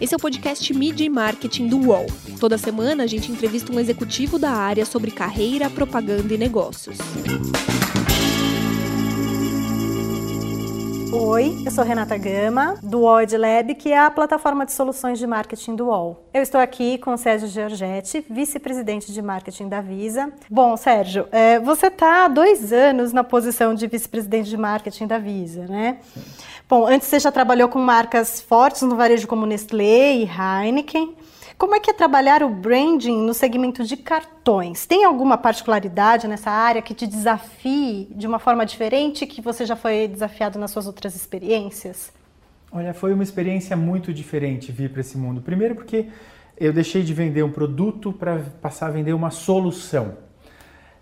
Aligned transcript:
Esse 0.00 0.14
é 0.14 0.16
o 0.16 0.20
podcast 0.20 0.72
Media 0.72 1.04
e 1.04 1.10
Marketing 1.10 1.68
do 1.68 1.78
UOL. 1.78 2.06
Toda 2.38 2.56
semana 2.56 3.04
a 3.04 3.06
gente 3.06 3.30
entrevista 3.30 3.70
um 3.70 3.78
executivo 3.78 4.38
da 4.38 4.50
área 4.50 4.86
sobre 4.86 5.10
carreira, 5.10 5.68
propaganda 5.68 6.32
e 6.32 6.38
negócios. 6.38 6.96
Oi, 11.12 11.62
eu 11.66 11.70
sou 11.72 11.82
Renata 11.82 12.16
Gama, 12.16 12.76
do 12.82 13.00
UOL 13.00 13.18
Lab, 13.36 13.74
que 13.74 13.90
é 13.90 13.98
a 13.98 14.10
plataforma 14.10 14.64
de 14.64 14.72
soluções 14.72 15.18
de 15.18 15.26
marketing 15.26 15.74
do 15.74 15.86
UOL. 15.86 16.24
Eu 16.32 16.40
estou 16.40 16.60
aqui 16.60 16.98
com 16.98 17.12
o 17.12 17.16
Sérgio 17.16 17.48
Giorgetti, 17.48 18.24
vice-presidente 18.30 19.12
de 19.12 19.20
marketing 19.20 19.68
da 19.68 19.80
Visa. 19.80 20.32
Bom, 20.48 20.76
Sérgio, 20.76 21.26
é, 21.32 21.58
você 21.58 21.88
está 21.88 22.24
há 22.26 22.28
dois 22.28 22.72
anos 22.72 23.12
na 23.12 23.24
posição 23.24 23.74
de 23.74 23.88
vice-presidente 23.88 24.48
de 24.48 24.56
marketing 24.56 25.08
da 25.08 25.18
Visa, 25.18 25.66
né? 25.66 25.98
Sim. 26.14 26.22
Bom, 26.68 26.86
antes 26.86 27.08
você 27.08 27.18
já 27.18 27.32
trabalhou 27.32 27.68
com 27.68 27.80
marcas 27.80 28.40
fortes 28.40 28.82
no 28.82 28.94
varejo 28.94 29.26
como 29.26 29.44
Nestlé 29.44 30.14
e 30.14 30.30
Heineken. 30.30 31.16
Como 31.60 31.74
é 31.74 31.78
que 31.78 31.90
é 31.90 31.92
trabalhar 31.92 32.42
o 32.42 32.48
branding 32.48 33.18
no 33.18 33.34
segmento 33.34 33.84
de 33.84 33.94
cartões? 33.94 34.86
Tem 34.86 35.04
alguma 35.04 35.36
particularidade 35.36 36.26
nessa 36.26 36.50
área 36.50 36.80
que 36.80 36.94
te 36.94 37.06
desafie 37.06 38.08
de 38.16 38.26
uma 38.26 38.38
forma 38.38 38.64
diferente 38.64 39.26
que 39.26 39.42
você 39.42 39.66
já 39.66 39.76
foi 39.76 40.08
desafiado 40.08 40.58
nas 40.58 40.70
suas 40.70 40.86
outras 40.86 41.14
experiências? 41.14 42.10
Olha, 42.72 42.94
foi 42.94 43.12
uma 43.12 43.22
experiência 43.22 43.76
muito 43.76 44.10
diferente 44.10 44.72
vir 44.72 44.90
para 44.90 45.02
esse 45.02 45.18
mundo. 45.18 45.42
Primeiro 45.42 45.74
porque 45.74 46.06
eu 46.56 46.72
deixei 46.72 47.02
de 47.02 47.12
vender 47.12 47.42
um 47.42 47.52
produto 47.52 48.10
para 48.10 48.38
passar 48.62 48.86
a 48.86 48.90
vender 48.90 49.12
uma 49.12 49.30
solução. 49.30 50.14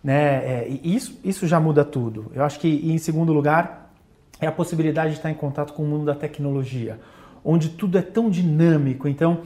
Né? 0.03 0.65
É, 0.65 0.81
isso, 0.83 1.21
isso 1.23 1.47
já 1.47 1.61
muda 1.61 1.85
tudo. 1.85 2.33
Eu 2.35 2.43
acho 2.43 2.59
que, 2.59 2.69
em 2.69 2.99
segundo 2.99 3.33
lugar, 3.33 3.95
é 4.41 4.49
a 4.49 4.53
possibilidade 4.53 5.11
de 5.11 5.19
estar 5.19 5.31
em 5.31 5.35
contato 5.35 5.73
com 5.73 5.85
o 5.85 5.87
mundo 5.87 6.05
da 6.05 6.17
tecnologia, 6.17 6.99
onde 7.45 7.69
tudo 7.69 7.97
é 7.97 8.03
tão 8.03 8.29
dinâmico. 8.29 9.07
Então, 9.07 9.43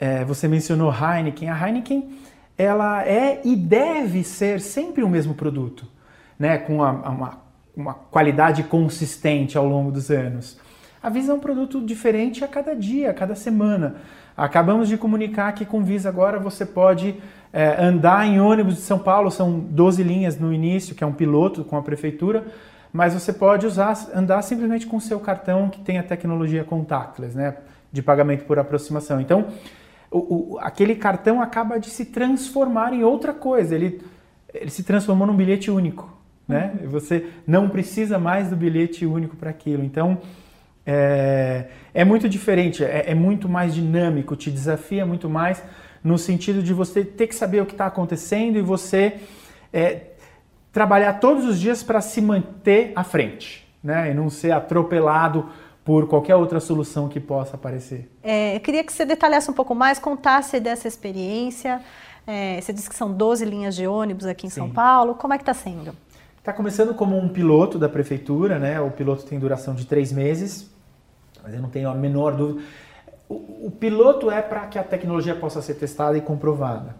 é, 0.00 0.24
você 0.24 0.48
mencionou 0.48 0.90
Heineken. 0.90 1.50
A 1.50 1.68
Heineken 1.68 2.10
ela 2.56 3.06
é 3.06 3.40
e 3.44 3.54
deve 3.54 4.24
ser 4.24 4.60
sempre 4.60 5.02
o 5.02 5.08
mesmo 5.08 5.34
produto, 5.34 5.86
né? 6.38 6.58
com 6.58 6.76
uma, 6.76 6.90
uma, 6.90 7.38
uma 7.76 7.94
qualidade 7.94 8.62
consistente 8.64 9.56
ao 9.56 9.66
longo 9.66 9.92
dos 9.92 10.10
anos. 10.10 10.58
A 11.02 11.08
Visa 11.08 11.32
é 11.32 11.34
um 11.34 11.40
produto 11.40 11.80
diferente 11.80 12.44
a 12.44 12.48
cada 12.48 12.74
dia, 12.74 13.10
a 13.10 13.14
cada 13.14 13.34
semana. 13.34 13.96
Acabamos 14.36 14.88
de 14.88 14.98
comunicar 14.98 15.52
que 15.52 15.64
com 15.64 15.82
Visa 15.82 16.08
agora 16.08 16.38
você 16.38 16.66
pode 16.66 17.14
é, 17.52 17.82
andar 17.82 18.26
em 18.26 18.40
ônibus 18.40 18.74
de 18.76 18.82
São 18.82 18.98
Paulo, 18.98 19.30
são 19.30 19.58
12 19.58 20.02
linhas 20.02 20.38
no 20.38 20.52
início, 20.52 20.94
que 20.94 21.02
é 21.02 21.06
um 21.06 21.12
piloto 21.12 21.64
com 21.64 21.76
a 21.76 21.82
prefeitura, 21.82 22.44
mas 22.92 23.14
você 23.14 23.32
pode 23.32 23.66
usar, 23.66 23.96
andar 24.14 24.42
simplesmente 24.42 24.86
com 24.86 24.98
o 24.98 25.00
seu 25.00 25.18
cartão 25.20 25.70
que 25.70 25.80
tem 25.80 25.98
a 25.98 26.02
tecnologia 26.02 26.64
contactless, 26.64 27.36
né, 27.36 27.56
de 27.90 28.02
pagamento 28.02 28.44
por 28.44 28.58
aproximação. 28.58 29.20
Então, 29.20 29.46
o, 30.10 30.54
o, 30.54 30.58
aquele 30.58 30.96
cartão 30.96 31.40
acaba 31.40 31.78
de 31.78 31.88
se 31.88 32.06
transformar 32.06 32.92
em 32.92 33.04
outra 33.04 33.32
coisa, 33.32 33.74
ele, 33.74 34.02
ele 34.52 34.70
se 34.70 34.82
transformou 34.82 35.26
num 35.26 35.36
bilhete 35.36 35.70
único, 35.70 36.12
né? 36.48 36.72
Uhum. 36.82 36.88
Você 36.90 37.28
não 37.46 37.68
precisa 37.68 38.18
mais 38.18 38.50
do 38.50 38.56
bilhete 38.56 39.06
único 39.06 39.36
para 39.36 39.50
aquilo. 39.50 39.84
Então, 39.84 40.18
é, 40.84 41.66
é 41.94 42.04
muito 42.04 42.28
diferente, 42.28 42.82
é, 42.82 43.10
é 43.10 43.14
muito 43.14 43.48
mais 43.48 43.72
dinâmico, 43.74 44.34
te 44.34 44.50
desafia 44.50 45.06
muito 45.06 45.28
mais 45.28 45.62
no 46.02 46.18
sentido 46.18 46.62
de 46.62 46.74
você 46.74 47.04
ter 47.04 47.26
que 47.26 47.34
saber 47.34 47.62
o 47.62 47.66
que 47.66 47.72
está 47.72 47.86
acontecendo 47.86 48.58
e 48.58 48.62
você 48.62 49.18
é, 49.72 50.06
trabalhar 50.72 51.14
todos 51.14 51.44
os 51.44 51.60
dias 51.60 51.82
para 51.82 52.00
se 52.00 52.20
manter 52.20 52.92
à 52.96 53.04
frente, 53.04 53.68
né? 53.82 54.10
E 54.10 54.14
não 54.14 54.28
ser 54.28 54.50
atropelado 54.50 55.48
por 55.84 56.06
qualquer 56.06 56.36
outra 56.36 56.60
solução 56.60 57.08
que 57.08 57.18
possa 57.18 57.56
aparecer. 57.56 58.10
É, 58.22 58.56
eu 58.56 58.60
queria 58.60 58.84
que 58.84 58.92
você 58.92 59.04
detalhasse 59.04 59.50
um 59.50 59.54
pouco 59.54 59.74
mais, 59.74 59.98
contasse 59.98 60.60
dessa 60.60 60.86
experiência. 60.86 61.80
É, 62.26 62.60
você 62.60 62.72
disse 62.72 62.88
que 62.88 62.94
são 62.94 63.12
12 63.12 63.44
linhas 63.44 63.74
de 63.74 63.86
ônibus 63.86 64.26
aqui 64.26 64.46
em 64.46 64.50
Sim. 64.50 64.60
São 64.60 64.70
Paulo. 64.70 65.14
Como 65.14 65.32
é 65.32 65.38
que 65.38 65.42
está 65.42 65.54
sendo? 65.54 65.92
Está 66.38 66.52
começando 66.52 66.94
como 66.94 67.18
um 67.18 67.28
piloto 67.28 67.78
da 67.78 67.88
prefeitura, 67.88 68.58
né? 68.58 68.80
O 68.80 68.90
piloto 68.90 69.24
tem 69.24 69.38
duração 69.38 69.74
de 69.74 69.86
três 69.86 70.12
meses, 70.12 70.70
mas 71.42 71.54
eu 71.54 71.60
não 71.60 71.68
tenho 71.68 71.88
a 71.90 71.94
menor 71.94 72.36
dúvida. 72.36 72.62
O, 73.28 73.66
o 73.66 73.70
piloto 73.70 74.30
é 74.30 74.40
para 74.42 74.66
que 74.66 74.78
a 74.78 74.82
tecnologia 74.82 75.34
possa 75.34 75.62
ser 75.62 75.74
testada 75.74 76.16
e 76.16 76.20
comprovada, 76.20 76.96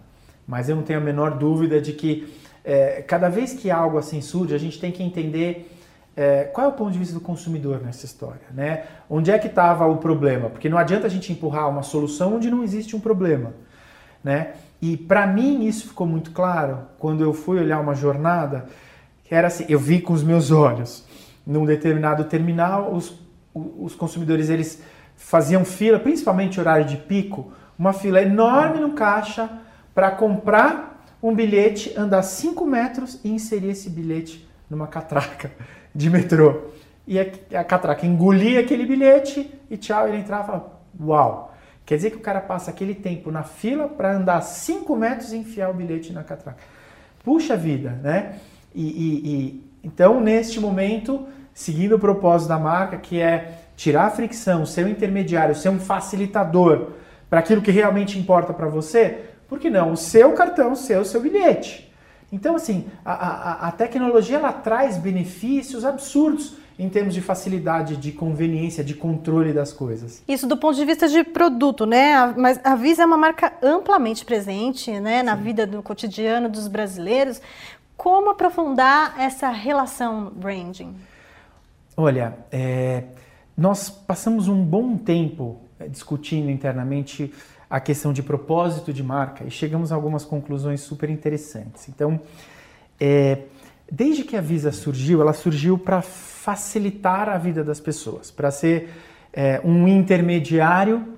mas 0.47 0.69
eu 0.69 0.75
não 0.75 0.83
tenho 0.83 0.99
a 0.99 1.01
menor 1.01 1.37
dúvida 1.37 1.81
de 1.81 1.93
que 1.93 2.33
é, 2.63 3.01
cada 3.01 3.29
vez 3.29 3.53
que 3.53 3.71
algo 3.71 3.97
assim 3.97 4.21
surge, 4.21 4.53
a 4.53 4.57
gente 4.57 4.79
tem 4.79 4.91
que 4.91 5.03
entender 5.03 5.71
é, 6.15 6.43
qual 6.43 6.67
é 6.67 6.69
o 6.69 6.73
ponto 6.73 6.91
de 6.91 6.99
vista 6.99 7.13
do 7.13 7.21
consumidor 7.21 7.81
nessa 7.81 8.05
história, 8.05 8.41
né? 8.53 8.83
Onde 9.09 9.31
é 9.31 9.39
que 9.39 9.47
estava 9.47 9.85
o 9.85 9.97
problema? 9.97 10.49
Porque 10.49 10.67
não 10.67 10.77
adianta 10.77 11.07
a 11.07 11.09
gente 11.09 11.31
empurrar 11.31 11.69
uma 11.69 11.83
solução 11.83 12.35
onde 12.35 12.51
não 12.51 12.63
existe 12.63 12.95
um 12.95 12.99
problema, 12.99 13.53
né? 14.23 14.53
E 14.81 14.97
para 14.97 15.25
mim 15.25 15.65
isso 15.65 15.87
ficou 15.87 16.05
muito 16.05 16.31
claro 16.31 16.79
quando 16.99 17.23
eu 17.23 17.33
fui 17.33 17.59
olhar 17.59 17.79
uma 17.79 17.95
jornada 17.95 18.65
que 19.23 19.33
era 19.33 19.47
assim, 19.47 19.65
eu 19.69 19.79
vi 19.79 20.01
com 20.01 20.11
os 20.11 20.23
meus 20.23 20.51
olhos, 20.51 21.05
num 21.47 21.65
determinado 21.65 22.25
terminal, 22.25 22.93
os, 22.93 23.17
os 23.53 23.95
consumidores 23.95 24.49
eles 24.49 24.81
faziam 25.15 25.63
fila, 25.63 25.97
principalmente 25.97 26.59
horário 26.59 26.85
de 26.85 26.97
pico, 26.97 27.53
uma 27.79 27.93
fila 27.93 28.21
enorme 28.21 28.79
no 28.79 28.91
caixa 28.91 29.49
para 29.95 30.11
comprar 30.11 31.05
um 31.23 31.33
bilhete, 31.33 31.93
andar 31.95 32.23
5 32.23 32.65
metros 32.65 33.19
e 33.23 33.29
inserir 33.29 33.69
esse 33.69 33.89
bilhete 33.89 34.47
numa 34.69 34.87
catraca 34.87 35.51
de 35.93 36.09
metrô. 36.09 36.71
E 37.07 37.19
a, 37.19 37.25
a 37.59 37.63
catraca 37.63 38.05
engolia 38.05 38.59
aquele 38.59 38.85
bilhete 38.85 39.51
e 39.69 39.77
tchau, 39.77 40.07
ele 40.07 40.17
entrava 40.17 40.43
e 40.43 40.45
falava, 40.45 40.71
uau. 40.99 41.53
Quer 41.85 41.95
dizer 41.95 42.11
que 42.11 42.17
o 42.17 42.21
cara 42.21 42.39
passa 42.39 42.71
aquele 42.71 42.95
tempo 42.95 43.31
na 43.31 43.43
fila 43.43 43.87
para 43.87 44.15
andar 44.15 44.41
5 44.41 44.95
metros 44.95 45.33
e 45.33 45.37
enfiar 45.37 45.69
o 45.69 45.73
bilhete 45.73 46.13
na 46.13 46.23
catraca. 46.23 46.59
Puxa 47.23 47.57
vida, 47.57 47.99
né? 48.01 48.35
E, 48.73 48.83
e, 48.83 49.29
e, 49.29 49.63
então, 49.83 50.21
neste 50.21 50.59
momento, 50.59 51.27
seguindo 51.53 51.95
o 51.95 51.99
propósito 51.99 52.49
da 52.49 52.57
marca, 52.57 52.97
que 52.97 53.19
é 53.19 53.59
tirar 53.75 54.05
a 54.05 54.09
fricção, 54.09 54.65
ser 54.65 54.85
um 54.85 54.89
intermediário, 54.89 55.55
ser 55.55 55.69
um 55.69 55.79
facilitador 55.79 56.91
para 57.29 57.39
aquilo 57.39 57.61
que 57.61 57.71
realmente 57.71 58.17
importa 58.17 58.53
para 58.53 58.67
você, 58.67 59.25
por 59.49 59.59
que 59.59 59.69
não? 59.69 59.91
O 59.91 59.97
seu 59.97 60.31
cartão, 60.33 60.71
o 60.71 60.75
seu, 60.75 61.01
o 61.01 61.05
seu 61.05 61.19
bilhete. 61.19 61.90
Então, 62.31 62.55
assim, 62.55 62.85
a, 63.03 63.13
a, 63.13 63.67
a 63.67 63.71
tecnologia 63.71 64.37
ela 64.37 64.53
traz 64.53 64.97
benefícios 64.97 65.83
absurdos 65.83 66.55
em 66.79 66.89
termos 66.89 67.13
de 67.13 67.21
facilidade, 67.21 67.97
de 67.97 68.11
conveniência, 68.11 68.83
de 68.83 68.95
controle 68.95 69.53
das 69.53 69.71
coisas. 69.71 70.23
Isso 70.27 70.47
do 70.47 70.57
ponto 70.57 70.75
de 70.75 70.85
vista 70.85 71.07
de 71.07 71.23
produto, 71.23 71.85
né? 71.85 72.33
Mas 72.37 72.59
a 72.63 72.75
Visa 72.75 73.03
é 73.03 73.05
uma 73.05 73.17
marca 73.17 73.53
amplamente 73.61 74.25
presente, 74.25 74.91
né, 74.99 75.21
na 75.21 75.37
Sim. 75.37 75.43
vida 75.43 75.67
do 75.67 75.83
cotidiano 75.83 76.49
dos 76.49 76.67
brasileiros. 76.67 77.41
Como 77.95 78.31
aprofundar 78.31 79.13
essa 79.19 79.49
relação 79.49 80.31
branding? 80.35 80.95
Olha, 81.95 82.35
é, 82.51 83.03
nós 83.55 83.89
passamos 83.89 84.47
um 84.47 84.63
bom 84.63 84.97
tempo 84.97 85.61
é, 85.79 85.87
discutindo 85.87 86.49
internamente 86.49 87.31
a 87.71 87.79
questão 87.79 88.11
de 88.11 88.21
propósito 88.21 88.91
de 88.91 89.01
marca 89.01 89.45
e 89.45 89.49
chegamos 89.49 89.93
a 89.93 89.95
algumas 89.95 90.25
conclusões 90.25 90.81
super 90.81 91.09
interessantes. 91.09 91.87
Então, 91.87 92.19
é, 92.99 93.43
desde 93.89 94.25
que 94.25 94.35
a 94.35 94.41
Visa 94.41 94.73
surgiu, 94.73 95.21
ela 95.21 95.31
surgiu 95.31 95.77
para 95.77 96.01
facilitar 96.01 97.29
a 97.29 97.37
vida 97.37 97.63
das 97.63 97.79
pessoas, 97.79 98.29
para 98.29 98.51
ser 98.51 98.89
é, 99.31 99.61
um 99.63 99.87
intermediário 99.87 101.17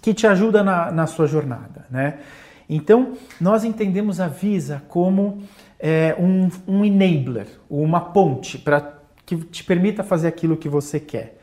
que 0.00 0.14
te 0.14 0.26
ajuda 0.26 0.64
na, 0.64 0.90
na 0.90 1.06
sua 1.06 1.26
jornada, 1.26 1.84
né? 1.90 2.20
Então, 2.68 3.12
nós 3.38 3.62
entendemos 3.64 4.18
a 4.18 4.28
Visa 4.28 4.82
como 4.88 5.42
é, 5.78 6.16
um, 6.18 6.48
um 6.66 6.84
enabler, 6.84 7.48
uma 7.68 8.00
ponte 8.00 8.56
para 8.56 8.94
que 9.26 9.36
te 9.36 9.62
permita 9.62 10.02
fazer 10.02 10.28
aquilo 10.28 10.56
que 10.56 10.70
você 10.70 10.98
quer. 10.98 11.38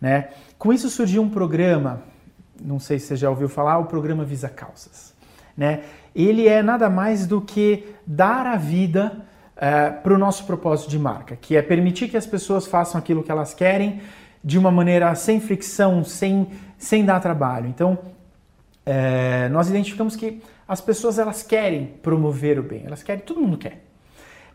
Né? 0.00 0.30
Com 0.58 0.72
isso 0.72 0.90
surgiu 0.90 1.22
um 1.22 1.28
programa 1.28 2.02
não 2.62 2.78
sei 2.78 2.98
se 2.98 3.06
você 3.06 3.16
já 3.16 3.30
ouviu 3.30 3.48
falar, 3.48 3.78
o 3.78 3.84
programa 3.86 4.24
Visa 4.24 4.48
Causas. 4.48 5.14
Né? 5.56 5.84
Ele 6.14 6.48
é 6.48 6.62
nada 6.62 6.88
mais 6.88 7.26
do 7.26 7.40
que 7.40 7.94
dar 8.06 8.46
a 8.46 8.56
vida 8.56 9.12
uh, 9.16 9.24
eh, 9.56 9.90
para 9.90 10.14
o 10.14 10.18
nosso 10.18 10.44
propósito 10.44 10.90
de 10.90 10.98
marca, 10.98 11.36
que 11.36 11.56
é 11.56 11.62
permitir 11.62 12.08
que 12.08 12.16
as 12.16 12.26
pessoas 12.26 12.66
façam 12.66 12.98
aquilo 12.98 13.22
que 13.22 13.30
elas 13.30 13.54
querem 13.54 14.00
de 14.42 14.58
uma 14.58 14.70
maneira 14.70 15.14
sem 15.14 15.40
fricção, 15.40 16.04
sem, 16.04 16.48
sem 16.76 17.04
dar 17.04 17.20
trabalho. 17.20 17.68
Então, 17.68 17.94
uh, 17.94 19.48
nós 19.50 19.68
identificamos 19.68 20.16
que 20.16 20.42
as 20.66 20.80
pessoas 20.80 21.18
elas 21.18 21.42
querem 21.42 21.86
promover 22.02 22.58
o 22.58 22.62
bem, 22.62 22.82
elas 22.84 23.02
querem, 23.02 23.22
todo 23.22 23.40
mundo 23.40 23.58
quer. 23.58 23.83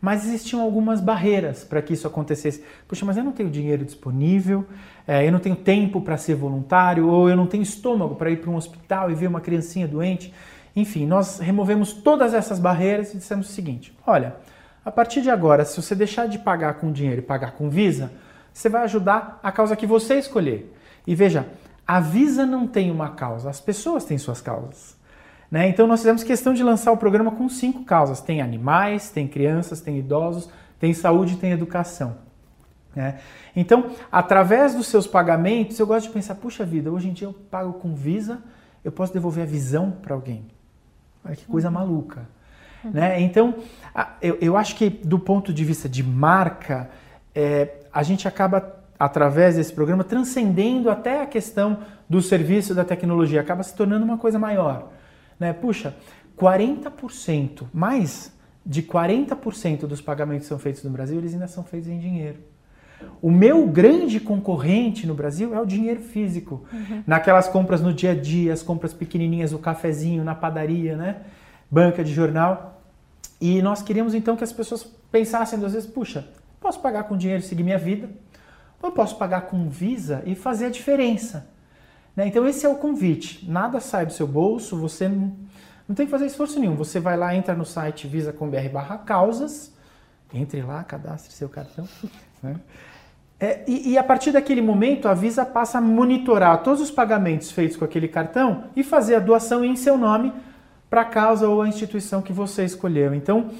Mas 0.00 0.24
existiam 0.24 0.62
algumas 0.62 1.00
barreiras 1.00 1.62
para 1.62 1.82
que 1.82 1.92
isso 1.92 2.06
acontecesse. 2.06 2.64
Puxa, 2.88 3.04
mas 3.04 3.16
eu 3.16 3.24
não 3.24 3.32
tenho 3.32 3.50
dinheiro 3.50 3.84
disponível, 3.84 4.64
é, 5.06 5.26
eu 5.26 5.30
não 5.30 5.38
tenho 5.38 5.56
tempo 5.56 6.00
para 6.00 6.16
ser 6.16 6.34
voluntário, 6.34 7.06
ou 7.06 7.28
eu 7.28 7.36
não 7.36 7.46
tenho 7.46 7.62
estômago 7.62 8.14
para 8.14 8.30
ir 8.30 8.40
para 8.40 8.50
um 8.50 8.56
hospital 8.56 9.10
e 9.10 9.14
ver 9.14 9.26
uma 9.26 9.40
criancinha 9.40 9.86
doente. 9.86 10.32
Enfim, 10.74 11.06
nós 11.06 11.38
removemos 11.38 11.92
todas 11.92 12.32
essas 12.32 12.58
barreiras 12.58 13.12
e 13.12 13.18
dissemos 13.18 13.50
o 13.50 13.52
seguinte: 13.52 13.94
olha, 14.06 14.36
a 14.84 14.90
partir 14.90 15.20
de 15.20 15.28
agora, 15.28 15.64
se 15.64 15.80
você 15.80 15.94
deixar 15.94 16.26
de 16.26 16.38
pagar 16.38 16.74
com 16.74 16.90
dinheiro 16.90 17.20
e 17.20 17.24
pagar 17.24 17.52
com 17.52 17.68
Visa, 17.68 18.10
você 18.52 18.68
vai 18.68 18.82
ajudar 18.84 19.38
a 19.42 19.52
causa 19.52 19.76
que 19.76 19.86
você 19.86 20.14
escolher. 20.14 20.74
E 21.06 21.14
veja, 21.14 21.46
a 21.86 22.00
Visa 22.00 22.46
não 22.46 22.66
tem 22.66 22.90
uma 22.90 23.10
causa, 23.10 23.50
as 23.50 23.60
pessoas 23.60 24.04
têm 24.04 24.16
suas 24.16 24.40
causas. 24.40 24.96
Né? 25.50 25.68
Então 25.68 25.86
nós 25.86 26.00
fizemos 26.00 26.22
questão 26.22 26.54
de 26.54 26.62
lançar 26.62 26.92
o 26.92 26.96
programa 26.96 27.32
com 27.32 27.48
cinco 27.48 27.84
causas. 27.84 28.20
Tem 28.20 28.40
animais, 28.40 29.10
tem 29.10 29.26
crianças, 29.26 29.80
tem 29.80 29.98
idosos, 29.98 30.48
tem 30.78 30.94
saúde 30.94 31.36
tem 31.36 31.52
educação. 31.52 32.16
Né? 32.94 33.18
Então, 33.54 33.90
através 34.10 34.74
dos 34.74 34.86
seus 34.86 35.06
pagamentos, 35.06 35.78
eu 35.78 35.86
gosto 35.86 36.06
de 36.06 36.12
pensar, 36.12 36.34
puxa 36.36 36.64
vida, 36.64 36.90
hoje 36.90 37.08
em 37.08 37.12
dia 37.12 37.28
eu 37.28 37.32
pago 37.32 37.74
com 37.74 37.94
Visa, 37.94 38.38
eu 38.84 38.90
posso 38.90 39.12
devolver 39.12 39.44
a 39.44 39.46
visão 39.46 39.90
para 39.90 40.14
alguém. 40.14 40.46
Olha 41.24 41.36
que 41.36 41.44
coisa 41.44 41.68
uhum. 41.68 41.74
maluca. 41.74 42.28
Uhum. 42.84 42.92
Né? 42.92 43.20
Então, 43.20 43.54
eu, 44.22 44.38
eu 44.40 44.56
acho 44.56 44.74
que 44.76 44.88
do 44.88 45.18
ponto 45.18 45.52
de 45.52 45.64
vista 45.64 45.88
de 45.88 46.02
marca, 46.02 46.88
é, 47.34 47.80
a 47.92 48.02
gente 48.02 48.26
acaba, 48.26 48.76
através 48.98 49.56
desse 49.56 49.72
programa, 49.72 50.02
transcendendo 50.02 50.90
até 50.90 51.22
a 51.22 51.26
questão 51.26 51.78
do 52.08 52.22
serviço 52.22 52.74
da 52.74 52.84
tecnologia, 52.84 53.40
acaba 53.40 53.62
se 53.62 53.74
tornando 53.74 54.04
uma 54.04 54.16
coisa 54.16 54.38
maior. 54.38 54.90
Né? 55.40 55.54
Puxa, 55.54 55.96
40%, 56.38 57.64
mais 57.72 58.32
de 58.64 58.82
40% 58.82 59.86
dos 59.86 60.00
pagamentos 60.00 60.44
que 60.44 60.48
são 60.48 60.58
feitos 60.58 60.84
no 60.84 60.90
Brasil, 60.90 61.18
eles 61.18 61.32
ainda 61.32 61.48
são 61.48 61.64
feitos 61.64 61.88
em 61.88 61.98
dinheiro. 61.98 62.38
O 63.22 63.30
meu 63.30 63.66
grande 63.66 64.20
concorrente 64.20 65.06
no 65.06 65.14
Brasil 65.14 65.54
é 65.54 65.60
o 65.60 65.64
dinheiro 65.64 66.00
físico. 66.00 66.66
Uhum. 66.70 67.02
Naquelas 67.06 67.48
compras 67.48 67.80
no 67.80 67.94
dia 67.94 68.12
a 68.12 68.14
dia, 68.14 68.52
as 68.52 68.62
compras 68.62 68.92
pequenininhas, 68.92 69.54
o 69.54 69.58
cafezinho 69.58 70.22
na 70.22 70.34
padaria, 70.34 70.96
né? 70.96 71.22
Banca 71.70 72.04
de 72.04 72.12
jornal. 72.12 72.82
E 73.40 73.62
nós 73.62 73.80
queríamos 73.80 74.14
então 74.14 74.36
que 74.36 74.44
as 74.44 74.52
pessoas 74.52 74.84
pensassem 75.10 75.58
duas 75.58 75.72
vezes, 75.72 75.88
puxa, 75.88 76.28
posso 76.60 76.80
pagar 76.80 77.04
com 77.04 77.16
dinheiro 77.16 77.42
e 77.42 77.46
seguir 77.46 77.62
minha 77.62 77.78
vida? 77.78 78.10
Ou 78.82 78.90
eu 78.90 78.94
posso 78.94 79.16
pagar 79.16 79.42
com 79.42 79.68
Visa 79.68 80.22
e 80.26 80.34
fazer 80.34 80.66
a 80.66 80.70
diferença? 80.70 81.48
Né? 82.16 82.26
Então 82.26 82.46
esse 82.46 82.64
é 82.66 82.68
o 82.68 82.76
convite. 82.76 83.48
Nada 83.48 83.80
sai 83.80 84.06
do 84.06 84.12
seu 84.12 84.26
bolso, 84.26 84.76
você 84.76 85.08
não, 85.08 85.32
não 85.88 85.94
tem 85.94 86.06
que 86.06 86.10
fazer 86.10 86.26
esforço 86.26 86.58
nenhum. 86.58 86.76
Você 86.76 87.00
vai 87.00 87.16
lá, 87.16 87.34
entra 87.34 87.54
no 87.54 87.64
site 87.64 88.06
visa.com.br 88.06 88.68
barra 88.72 88.98
causas, 88.98 89.72
entre 90.32 90.62
lá, 90.62 90.82
cadastre 90.84 91.32
seu 91.32 91.48
cartão. 91.48 91.88
Né? 92.42 92.56
É, 93.38 93.62
e, 93.66 93.90
e, 93.90 93.98
a 93.98 94.02
partir 94.04 94.32
daquele 94.32 94.62
momento, 94.62 95.06
a 95.08 95.12
Visa 95.12 95.44
passa 95.44 95.76
a 95.76 95.80
monitorar 95.80 96.62
todos 96.62 96.80
os 96.80 96.90
pagamentos 96.90 97.50
feitos 97.50 97.76
com 97.76 97.84
aquele 97.84 98.08
cartão 98.08 98.64
e 98.76 98.82
fazer 98.82 99.14
a 99.14 99.18
doação 99.18 99.62
em 99.62 99.76
seu 99.76 99.98
nome 99.98 100.32
para 100.90 101.02
a 101.02 101.04
causa 101.06 101.48
ou 101.48 101.62
a 101.62 101.68
instituição 101.68 102.20
que 102.20 102.32
você 102.32 102.64
escolheu. 102.64 103.14
Então, 103.14 103.50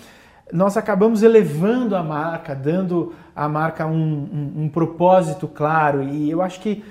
nós 0.52 0.76
acabamos 0.76 1.22
elevando 1.22 1.96
a 1.96 2.02
marca, 2.02 2.54
dando 2.54 3.14
à 3.34 3.48
marca 3.48 3.86
um, 3.86 3.92
um, 3.92 4.64
um 4.64 4.68
propósito 4.68 5.48
claro, 5.48 6.02
e 6.02 6.30
eu 6.30 6.42
acho 6.42 6.60
que 6.60 6.84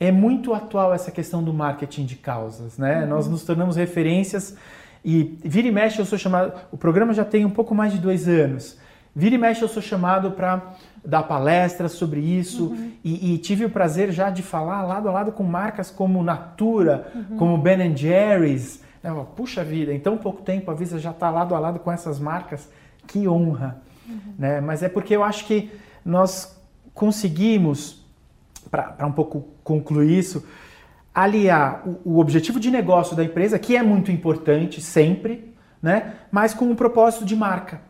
é 0.00 0.10
muito 0.10 0.54
atual 0.54 0.94
essa 0.94 1.10
questão 1.10 1.44
do 1.44 1.52
marketing 1.52 2.06
de 2.06 2.16
causas, 2.16 2.78
né? 2.78 3.02
Uhum. 3.02 3.10
Nós 3.10 3.28
nos 3.28 3.44
tornamos 3.44 3.76
referências 3.76 4.56
e 5.04 5.38
vira 5.44 5.68
e 5.68 5.70
mexe 5.70 5.98
eu 5.98 6.06
sou 6.06 6.18
chamado. 6.18 6.58
O 6.72 6.78
programa 6.78 7.12
já 7.12 7.24
tem 7.24 7.44
um 7.44 7.50
pouco 7.50 7.74
mais 7.74 7.92
de 7.92 7.98
dois 7.98 8.26
anos. 8.26 8.78
Vira 9.14 9.34
e 9.34 9.38
mexe 9.38 9.60
eu 9.60 9.68
sou 9.68 9.82
chamado 9.82 10.30
para 10.30 10.74
dar 11.04 11.24
palestras 11.24 11.92
sobre 11.92 12.20
isso 12.20 12.68
uhum. 12.68 12.92
e, 13.04 13.34
e, 13.34 13.38
tive 13.38 13.64
o 13.64 13.70
prazer 13.70 14.12
já 14.12 14.30
de 14.30 14.42
falar 14.42 14.82
lado 14.82 15.08
a 15.08 15.12
lado 15.12 15.32
com 15.32 15.42
marcas 15.42 15.90
como 15.90 16.22
Natura, 16.22 17.10
uhum. 17.14 17.36
como 17.36 17.58
Ben 17.58 17.94
Jerry's. 17.96 18.82
Puxa 19.34 19.64
vida, 19.64 19.92
em 19.92 19.98
tão 19.98 20.16
pouco 20.18 20.42
tempo 20.42 20.70
a 20.70 20.74
Visa 20.74 20.98
já 20.98 21.10
está 21.10 21.30
lado 21.30 21.54
a 21.54 21.58
lado 21.58 21.78
com 21.78 21.90
essas 21.90 22.18
marcas. 22.18 22.68
Que 23.06 23.26
honra! 23.26 23.82
Uhum. 24.08 24.34
Né? 24.38 24.60
Mas 24.60 24.82
é 24.82 24.88
porque 24.88 25.16
eu 25.16 25.24
acho 25.24 25.46
que 25.46 25.70
nós 26.04 26.56
conseguimos, 26.94 27.99
para 28.70 29.06
um 29.06 29.12
pouco 29.12 29.48
concluir 29.64 30.18
isso, 30.18 30.46
aliar 31.14 31.82
o, 31.86 32.14
o 32.14 32.18
objetivo 32.18 32.60
de 32.60 32.70
negócio 32.70 33.16
da 33.16 33.24
empresa, 33.24 33.58
que 33.58 33.76
é 33.76 33.82
muito 33.82 34.12
importante 34.12 34.80
sempre, 34.80 35.52
né? 35.82 36.14
mas 36.30 36.54
com 36.54 36.66
um 36.66 36.74
propósito 36.74 37.24
de 37.24 37.34
marca. 37.34 37.80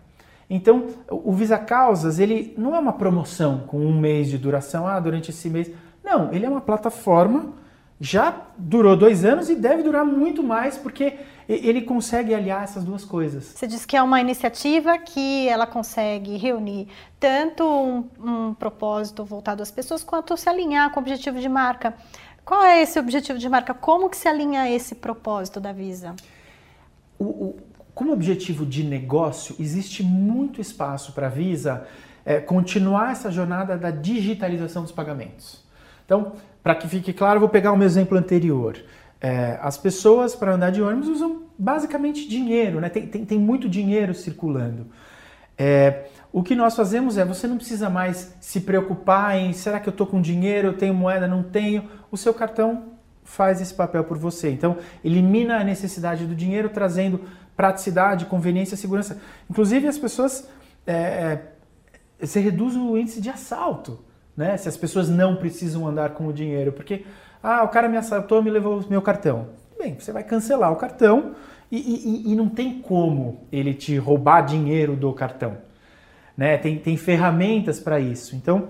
Então, 0.48 0.88
o 1.08 1.32
Visa 1.32 1.58
Causas, 1.58 2.18
ele 2.18 2.54
não 2.58 2.74
é 2.74 2.78
uma 2.78 2.92
promoção 2.92 3.64
com 3.68 3.78
um 3.78 3.98
mês 3.98 4.28
de 4.28 4.36
duração, 4.36 4.86
ah, 4.86 4.98
durante 4.98 5.30
esse 5.30 5.48
mês. 5.48 5.70
Não, 6.02 6.32
ele 6.32 6.44
é 6.44 6.48
uma 6.48 6.60
plataforma, 6.60 7.52
já 8.00 8.34
durou 8.58 8.96
dois 8.96 9.24
anos 9.24 9.48
e 9.48 9.54
deve 9.54 9.84
durar 9.84 10.04
muito 10.04 10.42
mais, 10.42 10.76
porque 10.76 11.18
ele 11.54 11.82
consegue 11.82 12.34
aliar 12.34 12.62
essas 12.62 12.84
duas 12.84 13.04
coisas. 13.04 13.44
Você 13.44 13.66
diz 13.66 13.84
que 13.84 13.96
é 13.96 14.02
uma 14.02 14.20
iniciativa 14.20 14.96
que 14.98 15.48
ela 15.48 15.66
consegue 15.66 16.36
reunir 16.36 16.88
tanto 17.18 17.64
um, 17.64 18.08
um 18.22 18.54
propósito 18.54 19.24
voltado 19.24 19.62
às 19.62 19.70
pessoas, 19.70 20.04
quanto 20.04 20.36
se 20.36 20.48
alinhar 20.48 20.90
com 20.90 21.00
o 21.00 21.02
objetivo 21.02 21.40
de 21.40 21.48
marca. 21.48 21.94
Qual 22.44 22.62
é 22.64 22.80
esse 22.82 22.98
objetivo 22.98 23.38
de 23.38 23.48
marca? 23.48 23.74
Como 23.74 24.08
que 24.08 24.16
se 24.16 24.28
alinha 24.28 24.70
esse 24.70 24.94
propósito 24.94 25.60
da 25.60 25.72
Visa? 25.72 26.14
O, 27.18 27.24
o, 27.24 27.56
como 27.94 28.12
objetivo 28.12 28.64
de 28.64 28.84
negócio, 28.84 29.54
existe 29.58 30.02
muito 30.02 30.60
espaço 30.60 31.12
para 31.12 31.26
a 31.26 31.30
Visa 31.30 31.86
é, 32.24 32.40
continuar 32.40 33.12
essa 33.12 33.30
jornada 33.30 33.76
da 33.76 33.90
digitalização 33.90 34.82
dos 34.82 34.92
pagamentos. 34.92 35.62
Então, 36.04 36.32
para 36.62 36.74
que 36.74 36.88
fique 36.88 37.12
claro, 37.12 37.36
eu 37.36 37.40
vou 37.40 37.48
pegar 37.48 37.72
o 37.72 37.76
meu 37.76 37.86
exemplo 37.86 38.16
anterior. 38.16 38.76
É, 39.20 39.58
as 39.60 39.76
pessoas, 39.76 40.34
para 40.34 40.54
andar 40.54 40.70
de 40.70 40.80
ônibus, 40.80 41.08
usam 41.08 41.42
basicamente 41.58 42.26
dinheiro, 42.26 42.80
né? 42.80 42.88
tem, 42.88 43.06
tem, 43.06 43.24
tem 43.24 43.38
muito 43.38 43.68
dinheiro 43.68 44.14
circulando. 44.14 44.86
É, 45.58 46.06
o 46.32 46.42
que 46.42 46.54
nós 46.54 46.74
fazemos 46.74 47.18
é, 47.18 47.24
você 47.24 47.46
não 47.46 47.56
precisa 47.56 47.90
mais 47.90 48.34
se 48.40 48.60
preocupar 48.60 49.36
em 49.36 49.52
será 49.52 49.78
que 49.78 49.88
eu 49.88 49.92
estou 49.92 50.06
com 50.06 50.20
dinheiro, 50.20 50.68
eu 50.68 50.76
tenho 50.76 50.94
moeda, 50.94 51.28
não 51.28 51.42
tenho. 51.42 51.88
O 52.10 52.16
seu 52.16 52.32
cartão 52.32 52.94
faz 53.24 53.60
esse 53.60 53.74
papel 53.74 54.04
por 54.04 54.16
você. 54.16 54.50
Então, 54.50 54.78
elimina 55.04 55.58
a 55.58 55.64
necessidade 55.64 56.24
do 56.24 56.34
dinheiro, 56.34 56.70
trazendo 56.70 57.20
praticidade, 57.54 58.24
conveniência, 58.24 58.76
segurança. 58.76 59.20
Inclusive, 59.50 59.86
as 59.86 59.98
pessoas. 59.98 60.48
É, 60.86 60.92
é, 60.92 61.52
você 62.18 62.40
reduz 62.40 62.74
o 62.76 62.96
índice 62.96 63.20
de 63.20 63.28
assalto, 63.28 64.02
né? 64.36 64.56
Se 64.56 64.68
as 64.68 64.76
pessoas 64.76 65.08
não 65.08 65.36
precisam 65.36 65.86
andar 65.86 66.10
com 66.10 66.26
o 66.26 66.32
dinheiro, 66.32 66.72
porque 66.72 67.04
ah, 67.42 67.62
o 67.62 67.68
cara 67.68 67.88
me 67.88 67.96
assaltou, 67.96 68.42
me 68.42 68.50
levou 68.50 68.84
meu 68.88 69.00
cartão. 69.00 69.48
Bem, 69.78 69.96
você 69.98 70.12
vai 70.12 70.22
cancelar 70.22 70.70
o 70.72 70.76
cartão 70.76 71.32
e, 71.70 71.78
e, 71.78 72.32
e 72.32 72.36
não 72.36 72.48
tem 72.48 72.80
como 72.80 73.46
ele 73.50 73.72
te 73.72 73.96
roubar 73.96 74.42
dinheiro 74.42 74.94
do 74.94 75.12
cartão, 75.12 75.56
né? 76.36 76.58
Tem, 76.58 76.78
tem 76.78 76.96
ferramentas 76.96 77.80
para 77.80 77.98
isso. 77.98 78.36
Então, 78.36 78.68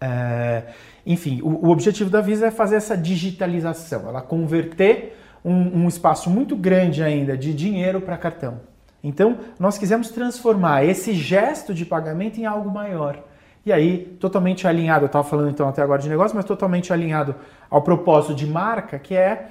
é, 0.00 0.64
enfim, 1.04 1.40
o, 1.42 1.66
o 1.66 1.70
objetivo 1.70 2.08
da 2.10 2.20
Visa 2.20 2.46
é 2.46 2.50
fazer 2.50 2.76
essa 2.76 2.96
digitalização, 2.96 4.08
ela 4.08 4.22
converter 4.22 5.16
um, 5.44 5.84
um 5.84 5.88
espaço 5.88 6.30
muito 6.30 6.54
grande 6.54 7.02
ainda 7.02 7.36
de 7.36 7.52
dinheiro 7.52 8.00
para 8.00 8.16
cartão. 8.16 8.60
Então, 9.02 9.38
nós 9.58 9.76
quisemos 9.76 10.10
transformar 10.10 10.84
esse 10.84 11.12
gesto 11.12 11.74
de 11.74 11.84
pagamento 11.84 12.38
em 12.38 12.46
algo 12.46 12.70
maior. 12.70 13.18
E 13.64 13.72
aí, 13.72 14.16
totalmente 14.18 14.66
alinhado, 14.66 15.04
eu 15.04 15.06
estava 15.06 15.26
falando 15.26 15.50
então 15.50 15.68
até 15.68 15.82
agora 15.82 16.02
de 16.02 16.08
negócio, 16.08 16.34
mas 16.34 16.44
totalmente 16.44 16.92
alinhado 16.92 17.34
ao 17.70 17.80
propósito 17.80 18.34
de 18.34 18.44
marca, 18.44 18.98
que 18.98 19.14
é, 19.14 19.50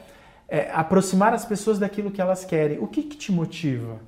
é 0.50 0.70
aproximar 0.74 1.34
as 1.34 1.46
pessoas 1.46 1.80
daquilo 1.80 2.12
que 2.12 2.22
elas 2.22 2.44
querem. 2.44 2.77
O 2.80 2.88
que, 2.88 3.03
que 3.03 3.15
te 3.15 3.32
motiva? 3.32 4.00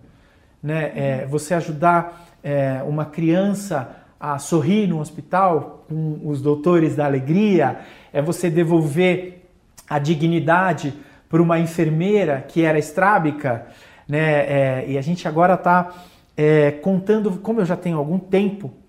Né? 0.62 0.92
É, 0.94 1.26
você 1.26 1.54
ajudar 1.54 2.28
é, 2.44 2.84
uma 2.86 3.06
criança 3.06 3.96
a 4.20 4.38
sorrir 4.40 4.88
no 4.88 5.00
hospital 5.00 5.86
com 5.88 6.20
os 6.26 6.42
doutores 6.42 6.98
da 6.98 7.06
alegria? 7.06 7.80
É 8.12 8.22
você 8.22 8.50
devolver 8.50 9.50
a 9.90 10.00
dignidade 10.00 10.94
por 11.30 11.40
uma 11.40 11.60
enfermeira 11.60 12.44
que 12.46 12.64
era 12.64 12.78
estrábica, 12.78 13.68
né? 14.08 14.20
É, 14.20 14.86
e 14.88 14.98
a 14.98 15.02
gente 15.02 15.28
agora 15.28 15.54
está 15.54 15.94
é, 16.36 16.72
contando, 16.72 17.32
como 17.38 17.62
eu 17.62 17.66
já 17.66 17.78
tenho 17.78 17.98
algum 17.98 18.20
tempo 18.20 18.83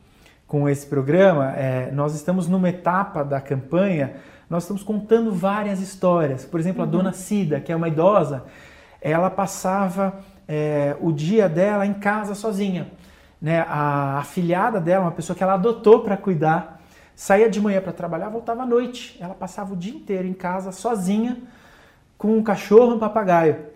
com 0.47 0.69
esse 0.69 0.87
programa, 0.87 1.53
é, 1.53 1.91
nós 1.91 2.15
estamos 2.15 2.47
numa 2.47 2.69
etapa 2.69 3.25
da 3.25 3.41
campanha, 3.41 4.15
nós 4.49 4.65
estamos 4.65 4.83
contando 4.83 5.33
várias 5.33 5.81
histórias. 5.81 6.45
Por 6.45 6.61
exemplo, 6.61 6.83
a 6.83 6.87
dona 6.87 7.11
uhum. 7.11 7.15
Cida, 7.15 7.61
que 7.61 7.73
é 7.73 7.77
uma 7.77 7.89
idosa, 7.89 8.45
ela 9.01 9.31
passava 9.31 10.15
é, 10.47 10.97
o 11.01 11.13
dia 11.13 11.49
dela 11.49 11.87
em 11.87 11.95
casa 11.95 12.35
sozinha. 12.35 12.89
Né? 13.41 13.61
A 13.69 14.19
afilhada 14.19 14.81
dela, 14.81 15.05
uma 15.05 15.13
pessoa 15.13 15.37
que 15.37 15.43
ela 15.43 15.55
adotou 15.55 16.01
para 16.01 16.17
cuidar, 16.17 16.81
saía 17.15 17.49
de 17.49 17.61
manhã 17.61 17.81
para 17.81 17.93
trabalhar, 17.93 18.29
voltava 18.29 18.63
à 18.63 18.67
noite. 18.67 19.17
Ela 19.21 19.35
passava 19.35 19.73
o 19.73 19.77
dia 19.77 19.95
inteiro 19.95 20.27
em 20.27 20.35
casa 20.35 20.73
sozinha 20.73 21.39
com 22.17 22.37
um 22.37 22.43
cachorro 22.43 22.93
e 22.93 22.95
um 22.95 22.99
papagaio. 22.99 23.67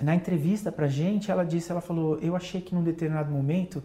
Na 0.00 0.14
entrevista 0.14 0.72
pra 0.72 0.88
gente, 0.88 1.30
ela 1.30 1.44
disse, 1.44 1.70
ela 1.70 1.80
falou, 1.80 2.18
eu 2.20 2.34
achei 2.34 2.60
que 2.60 2.74
num 2.74 2.82
determinado 2.82 3.30
momento 3.30 3.82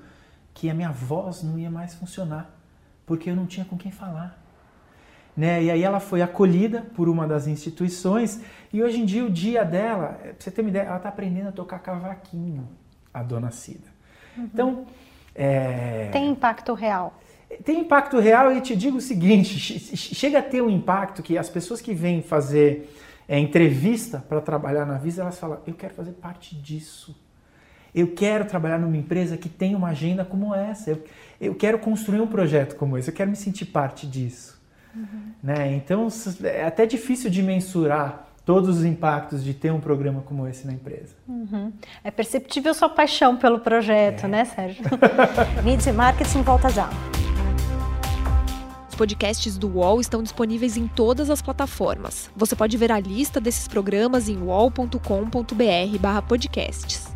que 0.53 0.69
a 0.69 0.73
minha 0.73 0.91
voz 0.91 1.43
não 1.43 1.57
ia 1.57 1.69
mais 1.69 1.93
funcionar, 1.93 2.49
porque 3.05 3.29
eu 3.29 3.35
não 3.35 3.45
tinha 3.45 3.65
com 3.65 3.77
quem 3.77 3.91
falar. 3.91 4.37
Né? 5.35 5.63
E 5.63 5.71
aí 5.71 5.83
ela 5.83 5.99
foi 5.99 6.21
acolhida 6.21 6.81
por 6.95 7.07
uma 7.07 7.25
das 7.25 7.47
instituições 7.47 8.41
e 8.73 8.83
hoje 8.83 8.99
em 8.99 9.05
dia 9.05 9.23
o 9.23 9.29
dia 9.29 9.63
dela, 9.63 10.19
pra 10.21 10.33
você 10.37 10.51
ter 10.51 10.61
uma 10.61 10.69
ideia, 10.69 10.83
ela 10.83 10.97
está 10.97 11.09
aprendendo 11.09 11.49
a 11.49 11.51
tocar 11.51 11.79
cavaquinho, 11.79 12.67
a 13.13 13.23
dona 13.23 13.51
Cida. 13.51 13.87
Uhum. 14.37 14.43
Então, 14.43 14.85
é... 15.33 16.09
tem 16.11 16.29
impacto 16.29 16.73
real. 16.73 17.13
Tem 17.63 17.79
impacto 17.79 18.19
real 18.19 18.51
e 18.51 18.61
te 18.61 18.75
digo 18.75 18.97
o 18.97 19.01
seguinte: 19.01 19.57
chega 19.97 20.39
a 20.39 20.41
ter 20.41 20.61
um 20.61 20.69
impacto 20.69 21.23
que 21.23 21.37
as 21.37 21.49
pessoas 21.49 21.81
que 21.81 21.93
vêm 21.93 22.21
fazer 22.21 22.93
é, 23.27 23.39
entrevista 23.39 24.23
para 24.27 24.39
trabalhar 24.41 24.85
na 24.85 24.97
Visa, 24.97 25.21
elas 25.21 25.39
falam: 25.39 25.59
eu 25.65 25.73
quero 25.73 25.93
fazer 25.93 26.11
parte 26.11 26.55
disso. 26.55 27.15
Eu 27.93 28.13
quero 28.13 28.45
trabalhar 28.45 28.79
numa 28.79 28.97
empresa 28.97 29.37
que 29.37 29.49
tem 29.49 29.75
uma 29.75 29.89
agenda 29.89 30.23
como 30.23 30.53
essa. 30.53 30.91
Eu, 30.91 31.03
eu 31.39 31.55
quero 31.55 31.79
construir 31.79 32.21
um 32.21 32.27
projeto 32.27 32.75
como 32.75 32.97
esse. 32.97 33.09
Eu 33.09 33.13
quero 33.13 33.29
me 33.29 33.35
sentir 33.35 33.65
parte 33.65 34.07
disso. 34.07 34.59
Uhum. 34.95 35.33
Né? 35.43 35.75
Então 35.75 36.07
é 36.43 36.65
até 36.65 36.85
difícil 36.85 37.29
de 37.29 37.41
mensurar 37.41 38.27
todos 38.45 38.79
os 38.79 38.85
impactos 38.85 39.43
de 39.43 39.53
ter 39.53 39.71
um 39.71 39.79
programa 39.79 40.21
como 40.21 40.47
esse 40.47 40.65
na 40.65 40.73
empresa. 40.73 41.15
Uhum. 41.27 41.71
É 42.03 42.09
perceptível 42.09 42.73
sua 42.73 42.89
paixão 42.89 43.37
pelo 43.37 43.59
projeto, 43.59 44.25
é. 44.25 44.27
né, 44.27 44.45
Sérgio? 44.45 44.83
Mídia 45.63 45.93
Marketing 45.93 46.41
volta 46.41 46.69
já 46.69 46.89
podcasts 48.99 49.57
do 49.57 49.77
UOL 49.77 50.01
estão 50.01 50.21
disponíveis 50.21 50.75
em 50.75 50.85
todas 50.85 51.29
as 51.29 51.41
plataformas. 51.41 52.29
Você 52.35 52.53
pode 52.53 52.75
ver 52.75 52.91
a 52.91 52.99
lista 52.99 53.39
desses 53.39 53.65
programas 53.65 54.27
em 54.27 54.41
uol.com.br/podcasts. 54.41 57.08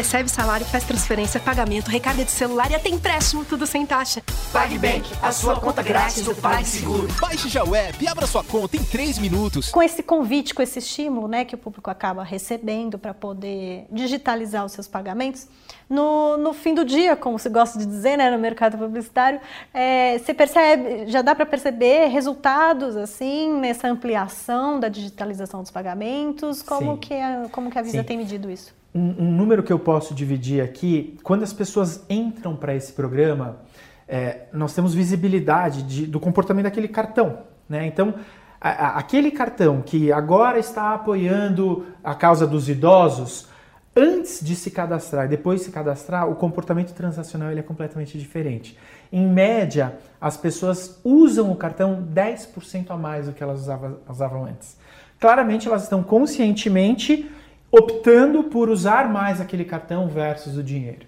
Recebe 0.00 0.30
salário, 0.30 0.64
faz 0.64 0.82
transferência, 0.84 1.38
pagamento, 1.38 1.88
recarga 1.88 2.24
de 2.24 2.30
celular 2.30 2.70
e 2.70 2.74
até 2.74 2.88
empréstimo, 2.88 3.44
tudo 3.44 3.66
sem 3.66 3.84
taxa. 3.84 4.22
PagBank, 4.50 5.12
a 5.20 5.30
sua 5.30 5.60
conta 5.60 5.82
grátis 5.82 6.24
do 6.24 6.34
PagSeguro. 6.34 7.06
Baixe 7.20 7.50
já 7.50 7.62
o 7.62 7.74
app 7.74 8.02
e 8.02 8.08
abra 8.08 8.26
sua 8.26 8.42
conta 8.42 8.78
em 8.78 8.82
3 8.82 9.18
minutos. 9.18 9.68
Com 9.68 9.82
esse 9.82 10.02
convite, 10.02 10.54
com 10.54 10.62
esse 10.62 10.78
estímulo 10.78 11.28
né, 11.28 11.44
que 11.44 11.54
o 11.54 11.58
público 11.58 11.90
acaba 11.90 12.24
recebendo 12.24 12.98
para 12.98 13.12
poder 13.12 13.84
digitalizar 13.92 14.64
os 14.64 14.72
seus 14.72 14.88
pagamentos, 14.88 15.46
no, 15.86 16.38
no 16.38 16.54
fim 16.54 16.72
do 16.72 16.82
dia, 16.82 17.14
como 17.14 17.38
se 17.38 17.50
gosta 17.50 17.78
de 17.78 17.84
dizer, 17.84 18.16
né, 18.16 18.30
no 18.30 18.38
mercado 18.38 18.78
publicitário, 18.78 19.38
é, 19.74 20.16
você 20.16 20.32
percebe, 20.32 21.08
já 21.08 21.20
dá 21.20 21.34
para 21.34 21.44
perceber 21.44 22.06
resultados 22.06 22.96
assim 22.96 23.52
nessa 23.52 23.86
ampliação 23.86 24.80
da 24.80 24.88
digitalização 24.88 25.60
dos 25.60 25.70
pagamentos? 25.70 26.62
Como 26.62 26.96
que 26.96 27.12
a, 27.12 27.48
como 27.52 27.70
que 27.70 27.78
a 27.78 27.82
Visa 27.82 27.98
Sim. 27.98 28.04
tem 28.04 28.16
medido 28.16 28.50
isso? 28.50 28.79
Um, 28.92 29.24
um, 29.24 29.30
número 29.30 29.62
que 29.62 29.72
eu 29.72 29.78
posso 29.78 30.14
dividir 30.14 30.62
aqui, 30.62 31.16
quando 31.22 31.44
as 31.44 31.52
pessoas 31.52 32.04
entram 32.10 32.56
para 32.56 32.74
esse 32.74 32.92
programa, 32.92 33.60
é, 34.08 34.48
nós 34.52 34.74
temos 34.74 34.92
visibilidade 34.92 35.84
de, 35.84 36.06
do 36.06 36.18
comportamento 36.18 36.64
daquele 36.64 36.88
cartão. 36.88 37.38
Né? 37.68 37.86
Então, 37.86 38.14
a, 38.60 38.68
a, 38.68 38.98
aquele 38.98 39.30
cartão 39.30 39.80
que 39.80 40.10
agora 40.10 40.58
está 40.58 40.92
apoiando 40.92 41.86
a 42.02 42.14
causa 42.14 42.46
dos 42.46 42.68
idosos, 42.68 43.48
antes 43.94 44.44
de 44.44 44.54
se 44.56 44.70
cadastrar 44.70 45.26
e 45.26 45.28
depois 45.28 45.60
de 45.60 45.66
se 45.66 45.72
cadastrar, 45.72 46.28
o 46.28 46.34
comportamento 46.34 46.92
transacional 46.92 47.50
ele 47.50 47.60
é 47.60 47.62
completamente 47.62 48.18
diferente. 48.18 48.76
Em 49.12 49.26
média, 49.26 49.98
as 50.20 50.36
pessoas 50.36 51.00
usam 51.04 51.50
o 51.50 51.56
cartão 51.56 52.06
10% 52.12 52.90
a 52.90 52.96
mais 52.96 53.26
do 53.26 53.32
que 53.32 53.42
elas 53.42 53.60
usavam, 53.60 53.98
usavam 54.08 54.44
antes. 54.44 54.76
Claramente, 55.18 55.68
elas 55.68 55.84
estão 55.84 56.02
conscientemente 56.02 57.30
optando 57.72 58.44
por 58.44 58.68
usar 58.68 59.08
mais 59.08 59.40
aquele 59.40 59.64
cartão 59.64 60.08
versus 60.08 60.56
o 60.56 60.62
dinheiro. 60.62 61.06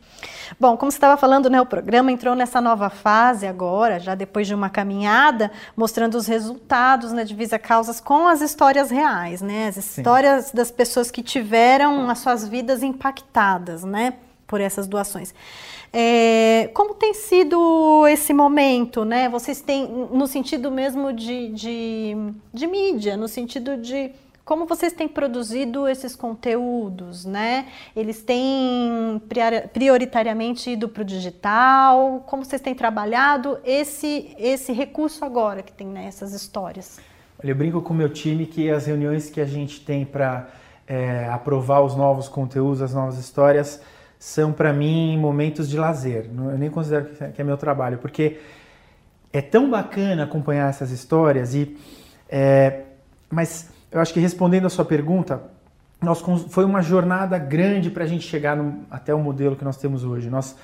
Bom, 0.60 0.76
como 0.76 0.92
você 0.92 0.96
estava 0.96 1.16
falando, 1.16 1.50
né, 1.50 1.60
o 1.60 1.66
programa 1.66 2.12
entrou 2.12 2.34
nessa 2.34 2.60
nova 2.60 2.88
fase 2.90 3.46
agora, 3.46 3.98
já 3.98 4.14
depois 4.14 4.46
de 4.46 4.54
uma 4.54 4.70
caminhada, 4.70 5.50
mostrando 5.76 6.14
os 6.16 6.26
resultados 6.26 7.10
na 7.10 7.18
né, 7.18 7.24
Divisa 7.24 7.58
Causas 7.58 8.00
com 8.00 8.28
as 8.28 8.40
histórias 8.40 8.90
reais, 8.90 9.40
né, 9.40 9.68
as 9.68 9.76
histórias 9.76 10.46
Sim. 10.46 10.56
das 10.56 10.70
pessoas 10.70 11.10
que 11.10 11.22
tiveram 11.22 12.08
as 12.08 12.18
suas 12.18 12.46
vidas 12.46 12.82
impactadas, 12.82 13.82
né, 13.82 14.14
por 14.46 14.60
essas 14.60 14.86
doações. 14.86 15.34
É, 15.92 16.70
como 16.72 16.94
tem 16.94 17.12
sido 17.12 18.06
esse 18.06 18.32
momento, 18.32 19.04
né? 19.04 19.28
Vocês 19.28 19.60
têm, 19.60 19.86
no 20.10 20.26
sentido 20.26 20.70
mesmo 20.70 21.12
de, 21.12 21.48
de, 21.48 22.16
de 22.52 22.66
mídia, 22.66 23.14
no 23.14 23.28
sentido 23.28 23.76
de 23.76 24.10
como 24.44 24.66
vocês 24.66 24.92
têm 24.92 25.06
produzido 25.06 25.86
esses 25.86 26.16
conteúdos, 26.16 27.24
né? 27.24 27.68
Eles 27.94 28.22
têm 28.22 29.22
prioritariamente 29.72 30.70
ido 30.70 30.88
para 30.88 31.02
o 31.02 31.04
digital? 31.04 32.24
Como 32.26 32.44
vocês 32.44 32.60
têm 32.60 32.74
trabalhado 32.74 33.58
esse, 33.64 34.34
esse 34.36 34.72
recurso 34.72 35.24
agora 35.24 35.62
que 35.62 35.72
tem 35.72 35.86
nessas 35.86 36.32
né, 36.32 36.36
histórias? 36.36 37.00
Olha, 37.42 37.52
eu 37.52 37.54
brinco 37.54 37.80
com 37.82 37.94
o 37.94 37.96
meu 37.96 38.08
time 38.08 38.46
que 38.46 38.68
as 38.68 38.86
reuniões 38.86 39.30
que 39.30 39.40
a 39.40 39.46
gente 39.46 39.80
tem 39.80 40.04
para 40.04 40.48
é, 40.88 41.28
aprovar 41.28 41.80
os 41.80 41.94
novos 41.94 42.28
conteúdos, 42.28 42.82
as 42.82 42.92
novas 42.92 43.18
histórias, 43.18 43.80
são 44.18 44.52
para 44.52 44.72
mim 44.72 45.16
momentos 45.18 45.68
de 45.68 45.76
lazer. 45.76 46.26
Eu 46.26 46.58
nem 46.58 46.70
considero 46.70 47.06
que 47.32 47.40
é 47.40 47.44
meu 47.44 47.56
trabalho, 47.56 47.98
porque 47.98 48.38
é 49.32 49.40
tão 49.40 49.70
bacana 49.70 50.24
acompanhar 50.24 50.68
essas 50.68 50.90
histórias 50.90 51.54
e 51.54 51.76
é, 52.28 52.82
mas 53.30 53.71
eu 53.92 54.00
acho 54.00 54.12
que 54.12 54.20
respondendo 54.20 54.66
a 54.66 54.70
sua 54.70 54.84
pergunta, 54.84 55.42
nós, 56.00 56.20
foi 56.48 56.64
uma 56.64 56.82
jornada 56.82 57.38
grande 57.38 57.90
para 57.90 58.04
a 58.04 58.06
gente 58.06 58.26
chegar 58.26 58.56
no, 58.56 58.84
até 58.90 59.14
o 59.14 59.20
modelo 59.20 59.54
que 59.54 59.64
nós 59.64 59.76
temos 59.76 60.02
hoje. 60.02 60.28
Nós 60.28 60.56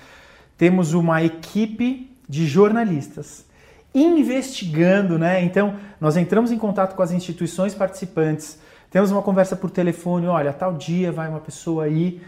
temos 0.57 0.95
uma 0.95 1.23
equipe 1.23 2.11
de 2.29 2.47
jornalistas 2.47 3.47
investigando, 3.95 5.19
né? 5.19 5.43
Então, 5.43 5.77
nós 6.01 6.17
entramos 6.17 6.53
em 6.53 6.59
contato 6.59 6.95
com 6.95 7.03
as 7.03 7.11
instituições 7.11 7.75
participantes, 7.75 8.59
temos 8.91 9.11
uma 9.11 9.23
conversa 9.23 9.57
por 9.57 9.71
telefone, 9.71 10.27
olha, 10.27 10.53
tal 10.53 10.75
dia 10.75 11.13
vai 11.13 11.29
uma 11.29 11.41
pessoa 11.41 11.85
aí. 11.85 12.21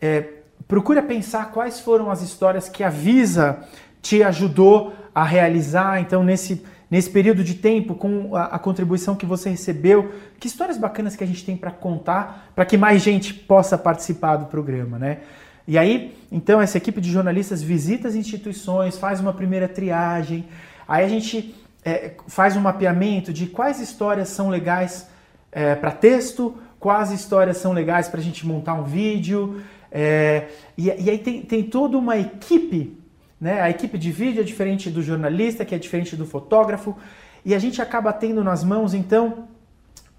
É, 0.00 0.24
procura 0.66 1.02
pensar 1.02 1.50
quais 1.50 1.80
foram 1.80 2.10
as 2.10 2.22
histórias 2.22 2.68
que 2.68 2.82
a 2.82 2.88
Visa 2.88 3.58
te 4.00 4.22
ajudou 4.22 4.94
a 5.14 5.24
realizar. 5.24 6.00
Então, 6.00 6.22
nesse 6.22 6.64
nesse 6.90 7.10
período 7.10 7.42
de 7.42 7.54
tempo, 7.54 7.94
com 7.94 8.36
a, 8.36 8.44
a 8.44 8.58
contribuição 8.58 9.14
que 9.14 9.26
você 9.26 9.50
recebeu, 9.50 10.12
que 10.38 10.46
histórias 10.46 10.78
bacanas 10.78 11.16
que 11.16 11.24
a 11.24 11.26
gente 11.26 11.44
tem 11.44 11.56
para 11.56 11.70
contar, 11.70 12.50
para 12.54 12.64
que 12.64 12.76
mais 12.76 13.02
gente 13.02 13.34
possa 13.34 13.76
participar 13.76 14.36
do 14.36 14.46
programa, 14.46 14.98
né? 14.98 15.18
E 15.68 15.76
aí, 15.76 16.16
então, 16.30 16.60
essa 16.60 16.78
equipe 16.78 17.00
de 17.00 17.10
jornalistas 17.10 17.60
visita 17.60 18.06
as 18.06 18.14
instituições, 18.14 18.96
faz 18.96 19.18
uma 19.18 19.32
primeira 19.32 19.66
triagem, 19.66 20.44
aí 20.86 21.04
a 21.04 21.08
gente 21.08 21.56
é, 21.84 22.12
faz 22.28 22.56
um 22.56 22.60
mapeamento 22.60 23.32
de 23.32 23.46
quais 23.46 23.80
histórias 23.80 24.28
são 24.28 24.48
legais 24.48 25.08
é, 25.50 25.74
para 25.74 25.90
texto, 25.90 26.56
quais 26.78 27.10
histórias 27.10 27.56
são 27.56 27.72
legais 27.72 28.08
para 28.08 28.20
a 28.20 28.22
gente 28.22 28.46
montar 28.46 28.74
um 28.74 28.84
vídeo, 28.84 29.60
é, 29.90 30.48
e, 30.76 30.86
e, 30.86 31.10
aí 31.10 31.18
tem, 31.18 31.42
tem 31.42 31.62
toda 31.64 31.96
uma 31.96 32.16
equipe 32.16 32.95
né? 33.40 33.60
A 33.60 33.70
equipe 33.70 33.98
de 33.98 34.10
vídeo 34.10 34.40
é 34.40 34.44
diferente 34.44 34.90
do 34.90 35.02
jornalista, 35.02 35.64
que 35.64 35.74
é 35.74 35.78
diferente 35.78 36.16
do 36.16 36.26
fotógrafo, 36.26 36.96
e 37.44 37.54
a 37.54 37.58
gente 37.58 37.80
acaba 37.80 38.12
tendo 38.12 38.42
nas 38.42 38.64
mãos, 38.64 38.94
então, 38.94 39.48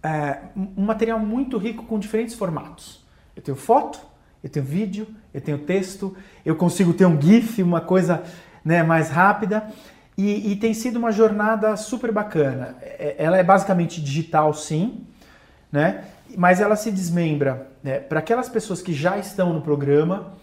é, 0.01 0.39
um 0.55 0.85
material 0.85 1.19
muito 1.19 1.57
rico 1.57 1.83
com 1.83 1.99
diferentes 1.99 2.35
formatos. 2.35 3.05
Eu 3.35 3.41
tenho 3.41 3.57
foto, 3.57 3.99
eu 4.43 4.49
tenho 4.49 4.65
vídeo, 4.65 5.07
eu 5.33 5.41
tenho 5.41 5.57
texto, 5.57 6.15
eu 6.45 6.55
consigo 6.55 6.93
ter 6.93 7.05
um 7.05 7.19
GIF, 7.19 7.61
uma 7.61 7.81
coisa 7.81 8.23
né, 8.63 8.83
mais 8.83 9.09
rápida, 9.09 9.67
e, 10.17 10.51
e 10.51 10.55
tem 10.55 10.73
sido 10.73 10.97
uma 10.97 11.11
jornada 11.11 11.75
super 11.75 12.11
bacana. 12.11 12.75
É, 12.81 13.15
ela 13.17 13.37
é 13.37 13.43
basicamente 13.43 14.01
digital, 14.01 14.53
sim, 14.53 15.05
né? 15.71 16.05
mas 16.35 16.59
ela 16.59 16.75
se 16.75 16.91
desmembra 16.91 17.67
né, 17.83 17.99
para 17.99 18.19
aquelas 18.19 18.49
pessoas 18.49 18.81
que 18.81 18.93
já 18.93 19.17
estão 19.17 19.53
no 19.53 19.61
programa 19.61 20.33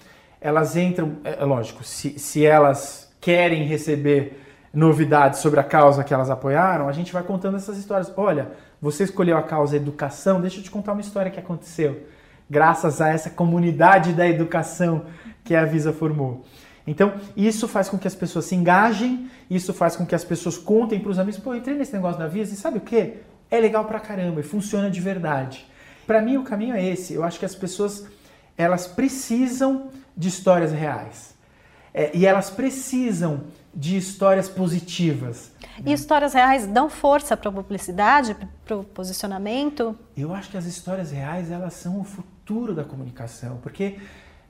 elas 0.45 0.77
entram, 0.77 1.17
é, 1.25 1.41
é 1.41 1.45
lógico, 1.45 1.83
se, 1.83 2.19
se 2.19 2.45
elas 2.45 3.11
querem 3.19 3.65
receber 3.65 4.43
novidades 4.75 5.41
sobre 5.41 5.59
a 5.59 5.65
causa 5.65 6.05
que 6.05 6.13
elas 6.13 6.29
apoiaram, 6.29 6.87
a 6.87 6.93
gente 6.93 7.15
vai 7.15 7.23
contando 7.23 7.57
essas 7.57 7.79
histórias. 7.79 8.13
Olha, 8.15 8.51
você 8.79 9.05
escolheu 9.05 9.39
a 9.39 9.43
causa 9.43 9.75
educação, 9.75 10.43
deixa 10.43 10.59
eu 10.59 10.63
te 10.63 10.71
contar 10.71 10.93
uma 10.93 11.01
história 11.01 11.31
que 11.31 11.41
aconteceu, 11.41 12.03
graças 12.51 13.01
a 13.01 13.09
essa 13.09 13.31
comunidade 13.31 14.13
da 14.13 14.29
educação 14.29 15.07
que 15.43 15.55
a 15.55 15.65
Visa 15.65 15.95
formou. 15.95 16.45
Então, 16.87 17.15
isso 17.35 17.67
faz 17.67 17.89
com 17.89 17.97
que 17.97 18.07
as 18.07 18.15
pessoas 18.15 18.45
se 18.45 18.55
engajem, 18.55 19.31
isso 19.49 19.73
faz 19.73 19.97
com 19.97 20.05
que 20.05 20.15
as 20.15 20.25
pessoas 20.25 20.59
contem 20.59 21.01
para 21.01 21.11
os 21.11 21.19
amigos, 21.19 21.41
pô, 21.41 21.55
entrei 21.55 21.75
nesse 21.75 21.95
negócio 21.95 22.19
da 22.19 22.27
Visa 22.27 22.53
e 22.53 22.57
sabe 22.57 22.77
o 22.77 22.83
que? 22.83 23.15
É 23.51 23.59
legal 23.59 23.87
pra 23.87 23.99
caramba 23.99 24.41
e 24.41 24.43
funciona 24.43 24.91
de 24.91 25.01
verdade. 25.01 25.67
Para 26.07 26.21
mim, 26.21 26.37
o 26.37 26.43
caminho 26.43 26.75
é 26.75 26.85
esse. 26.85 27.15
Eu 27.15 27.25
acho 27.25 27.39
que 27.39 27.47
as 27.47 27.55
pessoas, 27.55 28.07
elas 28.57 28.87
precisam 28.87 29.91
de 30.17 30.29
histórias 30.29 30.73
reais. 30.73 31.35
É, 31.93 32.11
e 32.17 32.27
elas 32.27 32.51
precisam 32.51 33.45
de 33.75 33.97
histórias 33.97 34.49
positivas. 34.49 35.51
E 35.85 35.93
histórias 35.93 36.33
reais 36.35 36.67
dão 36.67 36.89
força 36.89 37.37
para 37.37 37.49
a 37.51 37.53
publicidade, 37.53 38.37
para 38.65 38.77
o 38.77 38.85
posicionamento? 38.85 39.97
Eu 40.17 40.33
acho 40.33 40.51
que 40.51 40.57
as 40.57 40.67
histórias 40.67 41.11
reais 41.11 41.51
elas 41.51 41.75
são 41.75 42.01
o 42.01 42.05
futuro 42.05 42.75
da 42.75 42.85
comunicação, 42.85 43.59
porque 43.63 43.99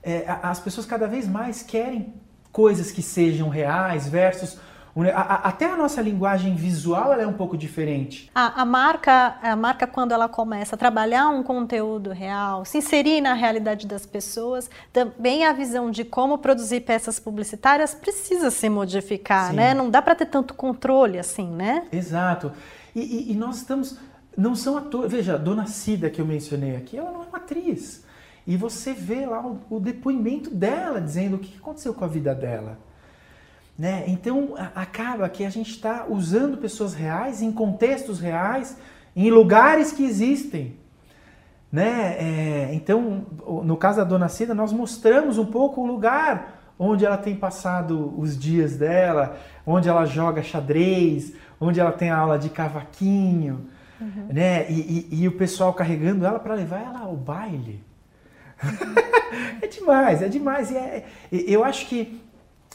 é, 0.03 0.25
as 0.43 0.59
pessoas 0.59 0.85
cada 0.85 1.07
vez 1.07 1.27
mais 1.27 1.63
querem 1.63 2.13
coisas 2.51 2.91
que 2.91 3.01
sejam 3.01 3.49
reais 3.49 4.07
versus 4.07 4.57
até 5.13 5.65
a 5.65 5.75
nossa 5.75 6.01
linguagem 6.01 6.55
visual 6.55 7.11
ela 7.11 7.21
é 7.21 7.27
um 7.27 7.33
pouco 7.33 7.57
diferente. 7.57 8.31
A, 8.33 8.61
a, 8.61 8.65
marca, 8.65 9.35
a 9.41 9.53
marca 9.55 9.85
quando 9.85 10.13
ela 10.13 10.29
começa 10.29 10.75
a 10.75 10.77
trabalhar 10.77 11.27
um 11.27 11.43
conteúdo 11.43 12.11
real, 12.11 12.63
se 12.63 12.77
inserir 12.77 13.19
na 13.19 13.33
realidade 13.33 13.85
das 13.85 14.05
pessoas, 14.05 14.69
também 14.93 15.45
a 15.45 15.51
visão 15.51 15.91
de 15.91 16.05
como 16.05 16.37
produzir 16.37 16.79
peças 16.81 17.19
publicitárias 17.19 17.93
precisa 17.93 18.49
se 18.49 18.69
modificar, 18.69 19.49
Sim. 19.49 19.57
né? 19.57 19.73
Não 19.73 19.89
dá 19.89 20.01
para 20.01 20.15
ter 20.15 20.27
tanto 20.27 20.53
controle 20.53 21.19
assim, 21.19 21.49
né? 21.49 21.85
Exato. 21.91 22.53
E, 22.95 23.01
e, 23.01 23.31
e 23.33 23.35
nós 23.35 23.57
estamos, 23.57 23.97
não 24.37 24.55
são 24.55 24.77
atores. 24.77 25.11
Veja, 25.11 25.33
a 25.33 25.37
Dona 25.37 25.67
Cida 25.67 26.09
que 26.09 26.21
eu 26.21 26.25
mencionei 26.25 26.77
aqui, 26.77 26.97
ela 26.97 27.11
não 27.11 27.23
é 27.23 27.25
uma 27.25 27.37
atriz. 27.37 28.05
E 28.47 28.55
você 28.55 28.93
vê 28.93 29.25
lá 29.25 29.45
o, 29.45 29.59
o 29.69 29.79
depoimento 29.79 30.49
dela 30.49 31.01
dizendo 31.01 31.35
o 31.35 31.39
que 31.39 31.57
aconteceu 31.57 31.93
com 31.93 32.05
a 32.05 32.07
vida 32.07 32.33
dela. 32.33 32.79
Né? 33.77 34.05
Então 34.07 34.55
acaba 34.73 35.27
que 35.27 35.43
a 35.43 35.49
gente 35.49 35.71
está 35.71 36.05
usando 36.07 36.57
pessoas 36.57 36.93
reais 36.93 37.41
em 37.41 37.51
contextos 37.51 38.19
reais, 38.19 38.77
em 39.15 39.29
lugares 39.29 39.91
que 39.91 40.05
existem. 40.05 40.77
Né? 41.71 42.15
É, 42.17 42.69
então, 42.73 43.25
no 43.63 43.75
caso 43.75 43.97
da 43.97 44.05
Dona 44.05 44.29
Cida, 44.29 44.53
nós 44.53 44.71
mostramos 44.71 45.37
um 45.37 45.45
pouco 45.45 45.81
o 45.81 45.85
lugar 45.85 46.55
onde 46.79 47.05
ela 47.05 47.17
tem 47.17 47.35
passado 47.35 48.13
os 48.17 48.37
dias 48.37 48.77
dela, 48.77 49.37
onde 49.65 49.89
ela 49.89 50.05
joga 50.05 50.41
xadrez, 50.41 51.33
onde 51.59 51.79
ela 51.79 51.91
tem 51.91 52.09
aula 52.09 52.37
de 52.37 52.49
cavaquinho, 52.49 53.65
uhum. 53.99 54.27
né? 54.29 54.69
E, 54.69 55.07
e, 55.11 55.21
e, 55.21 55.27
o 55.27 55.33
pessoal 55.33 55.73
carregando 55.73 56.25
ela 56.25 56.39
para 56.39 56.53
levar 56.53 56.81
ela 56.81 56.99
ao 56.99 57.15
baile. 57.15 57.83
Uhum. 58.63 59.59
é 59.61 59.67
demais, 59.67 60.21
é 60.21 60.27
demais. 60.27 60.71
E 60.71 60.77
é, 60.77 61.05
eu 61.31 61.63
acho 61.63 61.87
que 61.87 62.21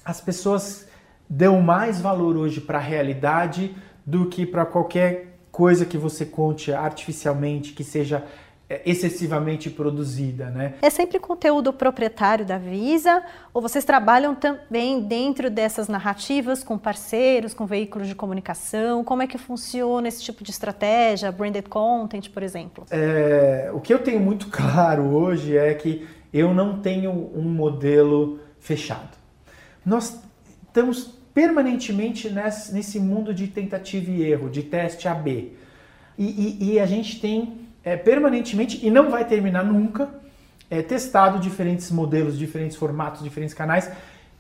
as 0.05 0.21
pessoas 0.21 0.89
dão 1.31 1.63
mais 1.63 2.01
valor 2.01 2.37
hoje 2.37 2.61
para 2.61 2.79
a 2.79 2.83
realidade 2.83 3.73
do 4.05 4.27
que 4.27 4.45
para 4.45 4.67
qualquer 4.67 5.39
coisa 5.53 5.87
que 5.87 5.97
você 5.97 6.27
conte 6.27 6.73
artificialmente, 6.73 7.73
que 7.73 7.85
seja 7.85 8.25
é, 8.69 8.83
excessivamente 8.85 9.71
produzida, 9.71 10.51
né? 10.51 10.75
É 10.83 10.91
sempre 10.91 11.21
conteúdo 11.21 11.73
proprietário 11.73 12.45
da 12.45 12.59
Visa 12.59 13.23
ou 13.55 13.63
vocês 13.63 13.85
trabalham 13.85 14.35
também 14.35 15.03
dentro 15.03 15.49
dessas 15.49 15.87
narrativas 15.87 16.65
com 16.65 16.77
parceiros, 16.77 17.55
com 17.55 17.65
veículos 17.65 18.09
de 18.09 18.15
comunicação? 18.17 19.05
Como 19.05 19.23
é 19.23 19.29
que 19.29 19.39
funciona 19.39 20.09
esse 20.09 20.23
tipo 20.23 20.43
de 20.43 20.51
estratégia, 20.51 21.31
branded 21.31 21.69
content, 21.69 22.29
por 22.31 22.43
exemplo? 22.43 22.87
É, 22.91 23.71
o 23.73 23.81
que 23.81 23.95
eu 23.95 24.01
tenho 24.01 24.19
muito 24.19 24.49
claro 24.51 25.03
hoje 25.03 25.57
é 25.57 25.75
que 25.75 26.09
eu 26.33 26.53
não 26.53 26.81
tenho 26.81 27.13
um 27.13 27.43
modelo 27.43 28.41
fechado. 28.59 29.17
Nós 29.85 30.21
estamos 30.67 31.20
permanentemente 31.33 32.29
nesse, 32.31 32.99
mundo 32.99 33.33
de 33.33 33.47
tentativa 33.47 34.11
e 34.11 34.23
erro, 34.23 34.51
de 34.51 34.63
teste 34.63 35.09
AB. 35.09 35.53
E, 36.19 36.25
e, 36.25 36.73
e 36.73 36.81
a 36.81 36.87
gente 36.87 37.21
tem 37.21 37.69
é, 37.85 37.97
permanentemente, 37.97 38.85
e 38.85 38.91
não 38.91 39.11
vai 39.11 39.25
terminar 39.25 39.65
nunca, 39.65 40.09
é, 40.69 40.83
testado 40.83 41.39
diferentes 41.39 41.91
modelos, 41.91 42.39
diferentes 42.39 42.77
formatos, 42.77 43.23
diferentes 43.23 43.55
canais. 43.55 43.91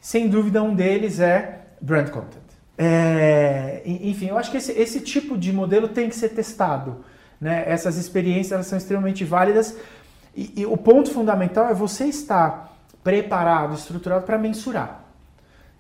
Sem 0.00 0.28
dúvida, 0.28 0.62
um 0.62 0.75
deles 0.75 1.20
é 1.20 1.61
brand 1.80 2.09
content. 2.11 2.42
É, 2.76 3.82
enfim, 3.85 4.26
eu 4.26 4.38
acho 4.38 4.50
que 4.50 4.56
esse, 4.56 4.73
esse, 4.73 5.00
tipo 5.00 5.37
de 5.37 5.52
modelo 5.52 5.88
tem 5.88 6.09
que 6.09 6.16
ser 6.16 6.30
testado. 6.30 7.04
Né? 7.40 7.64
Essas 7.66 7.97
experiências 7.97 8.52
elas 8.52 8.66
são 8.66 8.78
extremamente 8.78 9.25
válidas 9.25 9.76
e, 10.35 10.52
e 10.56 10.66
o 10.66 10.76
ponto 10.76 11.11
fundamental 11.11 11.68
é 11.68 11.75
você 11.75 12.06
estar 12.06 12.75
preparado, 13.02 13.75
estruturado 13.75 14.25
para 14.25 14.38
mensurar 14.38 15.09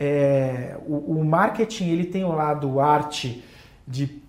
é, 0.00 0.76
o, 0.86 1.18
o, 1.18 1.24
marketing 1.24 1.90
ele 1.90 2.04
tem 2.04 2.24
o 2.24 2.32
lado 2.32 2.80
arte 2.80 3.44
de, 3.86 4.22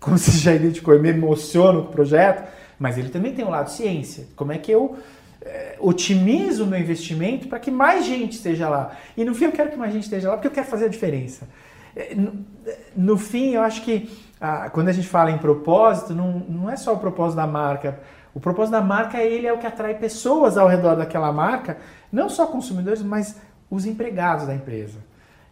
como 0.00 0.16
você 0.16 0.30
já 0.30 0.54
identificou, 0.54 0.94
eu 0.94 1.02
me 1.02 1.10
emociono 1.10 1.82
com 1.82 1.90
o 1.90 1.92
projeto, 1.92 2.50
mas 2.78 2.96
ele 2.96 3.10
também 3.10 3.34
tem 3.34 3.44
o 3.44 3.50
lado 3.50 3.68
ciência. 3.68 4.26
Como 4.34 4.50
é 4.50 4.56
que 4.56 4.72
eu 4.72 4.96
é, 5.42 5.76
otimizo 5.78 6.64
o 6.64 6.66
meu 6.66 6.80
investimento 6.80 7.48
para 7.48 7.58
que 7.58 7.70
mais 7.70 8.06
gente 8.06 8.32
esteja 8.32 8.66
lá? 8.70 8.96
E 9.14 9.26
no 9.26 9.34
fim 9.34 9.44
eu 9.44 9.52
quero 9.52 9.70
que 9.70 9.76
mais 9.76 9.92
gente 9.92 10.04
esteja 10.04 10.30
lá 10.30 10.36
porque 10.36 10.48
eu 10.48 10.52
quero 10.52 10.66
fazer 10.66 10.86
a 10.86 10.88
diferença. 10.88 11.46
É, 11.94 12.14
no, 12.14 12.46
no 12.96 13.18
fim, 13.18 13.50
eu 13.50 13.60
acho 13.60 13.82
que 13.82 14.10
ah, 14.40 14.70
quando 14.70 14.88
a 14.88 14.92
gente 14.92 15.08
fala 15.08 15.30
em 15.30 15.38
propósito, 15.38 16.14
não, 16.14 16.38
não 16.48 16.70
é 16.70 16.76
só 16.76 16.94
o 16.94 16.98
propósito 16.98 17.36
da 17.36 17.46
marca. 17.46 18.00
O 18.34 18.40
propósito 18.40 18.72
da 18.72 18.80
marca 18.80 19.22
ele 19.22 19.46
é 19.46 19.52
o 19.52 19.58
que 19.58 19.66
atrai 19.66 19.94
pessoas 19.94 20.56
ao 20.56 20.68
redor 20.68 20.94
daquela 20.94 21.32
marca, 21.32 21.76
não 22.10 22.28
só 22.28 22.46
consumidores, 22.46 23.02
mas 23.02 23.36
os 23.70 23.86
empregados 23.86 24.46
da 24.46 24.54
empresa. 24.54 24.98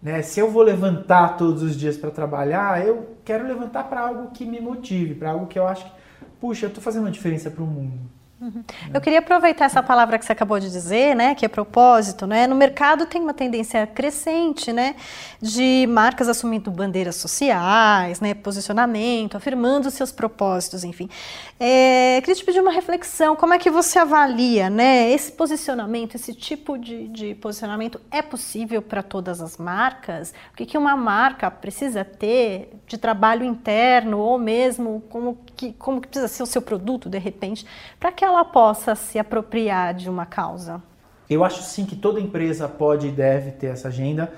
Né? 0.02 0.22
Se 0.22 0.40
eu 0.40 0.50
vou 0.50 0.62
levantar 0.62 1.36
todos 1.36 1.62
os 1.62 1.76
dias 1.76 1.96
para 1.96 2.10
trabalhar, 2.10 2.86
eu 2.86 3.16
quero 3.24 3.46
levantar 3.46 3.84
para 3.84 4.00
algo 4.00 4.30
que 4.30 4.44
me 4.44 4.60
motive, 4.60 5.14
para 5.14 5.30
algo 5.30 5.46
que 5.46 5.58
eu 5.58 5.66
acho 5.66 5.84
que, 5.84 5.92
puxa, 6.40 6.66
eu 6.66 6.68
estou 6.68 6.82
fazendo 6.82 7.04
uma 7.04 7.10
diferença 7.10 7.50
para 7.50 7.62
o 7.62 7.66
mundo. 7.66 7.98
Uhum. 8.38 8.62
Eu 8.92 9.00
queria 9.00 9.20
aproveitar 9.20 9.64
essa 9.64 9.82
palavra 9.82 10.18
que 10.18 10.24
você 10.26 10.32
acabou 10.32 10.60
de 10.60 10.70
dizer, 10.70 11.16
né, 11.16 11.34
que 11.34 11.46
é 11.46 11.48
propósito, 11.48 12.26
né? 12.26 12.46
No 12.46 12.54
mercado 12.54 13.06
tem 13.06 13.22
uma 13.22 13.32
tendência 13.32 13.86
crescente, 13.86 14.74
né, 14.74 14.94
de 15.40 15.86
marcas 15.88 16.28
assumindo 16.28 16.70
bandeiras 16.70 17.16
sociais, 17.16 18.20
né, 18.20 18.34
posicionamento, 18.34 19.38
afirmando 19.38 19.90
seus 19.90 20.12
propósitos, 20.12 20.84
enfim. 20.84 21.08
É, 21.58 22.20
queria 22.20 22.34
te 22.34 22.44
pedir 22.44 22.60
uma 22.60 22.72
reflexão, 22.72 23.34
como 23.34 23.54
é 23.54 23.58
que 23.58 23.70
você 23.70 23.98
avalia, 23.98 24.68
né, 24.68 25.10
esse 25.10 25.32
posicionamento, 25.32 26.16
esse 26.16 26.34
tipo 26.34 26.76
de, 26.76 27.08
de 27.08 27.34
posicionamento 27.36 27.98
é 28.10 28.20
possível 28.20 28.82
para 28.82 29.02
todas 29.02 29.40
as 29.40 29.56
marcas? 29.56 30.34
O 30.52 30.56
que, 30.56 30.66
que 30.66 30.76
uma 30.76 30.94
marca 30.94 31.50
precisa 31.50 32.04
ter 32.04 32.70
de 32.86 32.98
trabalho 32.98 33.44
interno 33.44 34.18
ou 34.18 34.38
mesmo 34.38 35.02
como 35.08 35.38
que, 35.56 35.72
como 35.72 36.02
que 36.02 36.08
precisa 36.08 36.28
ser 36.28 36.42
o 36.42 36.46
seu 36.46 36.60
produto, 36.60 37.08
de 37.08 37.18
repente, 37.18 37.66
para 37.98 38.12
que 38.12 38.25
ela 38.26 38.44
possa 38.44 38.94
se 38.94 39.18
apropriar 39.18 39.94
de 39.94 40.10
uma 40.10 40.26
causa? 40.26 40.82
Eu 41.28 41.44
acho 41.44 41.62
sim 41.62 41.84
que 41.84 41.96
toda 41.96 42.20
empresa 42.20 42.68
pode 42.68 43.08
e 43.08 43.10
deve 43.10 43.52
ter 43.52 43.68
essa 43.68 43.88
agenda, 43.88 44.32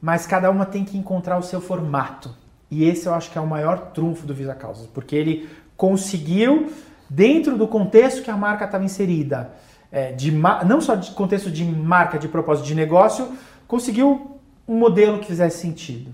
mas 0.00 0.26
cada 0.26 0.50
uma 0.50 0.64
tem 0.64 0.84
que 0.84 0.96
encontrar 0.96 1.38
o 1.38 1.42
seu 1.42 1.60
formato. 1.60 2.34
E 2.70 2.84
esse 2.84 3.06
eu 3.06 3.14
acho 3.14 3.30
que 3.30 3.36
é 3.36 3.40
o 3.40 3.46
maior 3.46 3.90
trunfo 3.92 4.26
do 4.26 4.34
Visa 4.34 4.54
Causas, 4.54 4.86
porque 4.86 5.16
ele 5.16 5.48
conseguiu, 5.76 6.72
dentro 7.08 7.58
do 7.58 7.66
contexto 7.66 8.22
que 8.22 8.30
a 8.30 8.36
marca 8.36 8.64
estava 8.64 8.84
inserida, 8.84 9.50
é, 9.90 10.12
de, 10.12 10.30
não 10.30 10.80
só 10.80 10.94
de 10.94 11.10
contexto 11.10 11.50
de 11.50 11.64
marca, 11.64 12.18
de 12.18 12.28
propósito 12.28 12.66
de 12.66 12.74
negócio, 12.74 13.32
conseguiu 13.66 14.38
um 14.68 14.78
modelo 14.78 15.18
que 15.18 15.26
fizesse 15.26 15.58
sentido. 15.58 16.12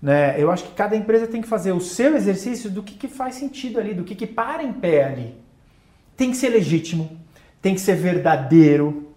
Né? 0.00 0.34
Eu 0.40 0.50
acho 0.50 0.64
que 0.64 0.72
cada 0.72 0.96
empresa 0.96 1.26
tem 1.26 1.42
que 1.42 1.48
fazer 1.48 1.72
o 1.72 1.80
seu 1.80 2.16
exercício 2.16 2.70
do 2.70 2.82
que, 2.82 2.94
que 2.94 3.06
faz 3.06 3.34
sentido 3.34 3.78
ali, 3.78 3.92
do 3.92 4.02
que, 4.02 4.14
que 4.14 4.26
para 4.26 4.62
em 4.62 4.72
pé 4.72 5.04
ali 5.04 5.41
tem 6.16 6.30
que 6.30 6.36
ser 6.36 6.50
legítimo, 6.50 7.10
tem 7.60 7.74
que 7.74 7.80
ser 7.80 7.94
verdadeiro, 7.94 9.12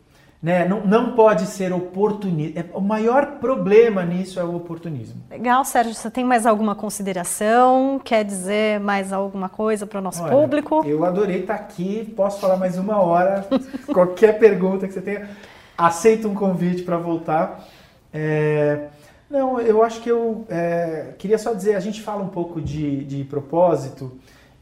né? 0.45 0.63
não, 0.67 0.85
não 0.85 1.15
pode 1.15 1.47
ser 1.47 1.73
oportunista. 1.73 2.59
É, 2.59 2.65
o 2.73 2.79
maior 2.79 3.39
problema 3.39 4.05
nisso 4.05 4.39
é 4.39 4.43
o 4.43 4.55
oportunismo. 4.55 5.23
Legal, 5.29 5.65
Sérgio. 5.65 5.95
Você 5.95 6.11
tem 6.11 6.23
mais 6.23 6.45
alguma 6.45 6.75
consideração? 6.75 7.99
Quer 8.03 8.23
dizer 8.23 8.79
mais 8.79 9.11
alguma 9.11 9.49
coisa 9.49 9.87
para 9.87 9.97
o 9.97 10.01
nosso 10.03 10.21
Olha, 10.21 10.31
público? 10.31 10.83
Eu 10.85 11.03
adorei 11.03 11.41
estar 11.41 11.55
aqui. 11.55 12.13
Posso 12.15 12.39
falar 12.39 12.57
mais 12.57 12.77
uma 12.77 12.99
hora. 13.01 13.47
Qualquer 13.91 14.37
pergunta 14.37 14.87
que 14.87 14.93
você 14.93 15.01
tenha, 15.01 15.29
aceito 15.75 16.27
um 16.27 16.35
convite 16.35 16.83
para 16.83 16.97
voltar. 16.97 17.67
É... 18.13 18.89
Não, 19.27 19.59
eu 19.59 19.83
acho 19.83 19.99
que 20.01 20.09
eu 20.09 20.45
é... 20.47 21.15
queria 21.17 21.39
só 21.39 21.53
dizer, 21.53 21.75
a 21.75 21.79
gente 21.79 22.03
fala 22.03 22.23
um 22.23 22.29
pouco 22.29 22.61
de, 22.61 23.03
de 23.03 23.23
propósito 23.23 24.11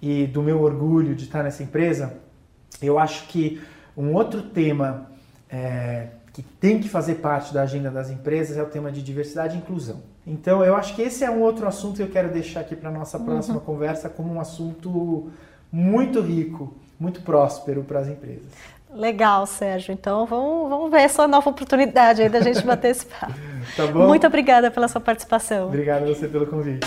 e 0.03 0.27
do 0.27 0.43
meu 0.43 0.61
orgulho 0.61 1.15
de 1.15 1.23
estar 1.23 1.41
nessa 1.41 1.63
empresa. 1.63 2.13
Eu 2.81 2.99
acho 2.99 3.25
que 3.29 3.61
um 3.95 4.13
outro 4.13 4.41
tema 4.41 5.09
é, 5.49 6.07
que 6.33 6.43
tem 6.43 6.81
que 6.81 6.89
fazer 6.89 7.15
parte 7.15 7.53
da 7.53 7.61
agenda 7.61 7.89
das 7.89 8.09
empresas 8.09 8.57
é 8.57 8.61
o 8.61 8.65
tema 8.65 8.91
de 8.91 9.01
diversidade 9.01 9.55
e 9.55 9.59
inclusão. 9.59 10.01
Então, 10.27 10.61
eu 10.61 10.75
acho 10.75 10.93
que 10.93 11.01
esse 11.01 11.23
é 11.23 11.31
um 11.31 11.41
outro 11.41 11.65
assunto 11.65 11.95
que 11.95 12.03
eu 12.03 12.09
quero 12.09 12.29
deixar 12.33 12.59
aqui 12.59 12.75
para 12.75 12.89
a 12.89 12.91
nossa 12.91 13.17
uhum. 13.17 13.23
próxima 13.23 13.55
uhum. 13.55 13.63
conversa 13.63 14.09
como 14.09 14.33
um 14.33 14.41
assunto 14.41 15.31
muito 15.71 16.19
rico, 16.19 16.73
muito 16.99 17.21
próspero 17.21 17.83
para 17.83 17.99
as 17.99 18.09
empresas. 18.09 18.51
Legal, 18.93 19.45
Sérgio. 19.45 19.93
Então 19.93 20.25
vamos, 20.25 20.69
vamos 20.69 20.91
ver 20.91 21.01
essa 21.01 21.25
nova 21.29 21.49
oportunidade 21.49 22.21
aí 22.21 22.29
da 22.29 22.41
gente 22.41 22.61
bater 22.65 22.91
esse 22.91 23.05
papo. 23.05 23.33
tá 23.75 23.87
bom? 23.87 24.05
Muito 24.05 24.27
obrigada 24.27 24.69
pela 24.69 24.89
sua 24.89 24.99
participação. 25.01 25.67
Obrigado 25.67 26.03
a 26.03 26.07
você 26.07 26.27
pelo 26.27 26.45
convite. 26.45 26.85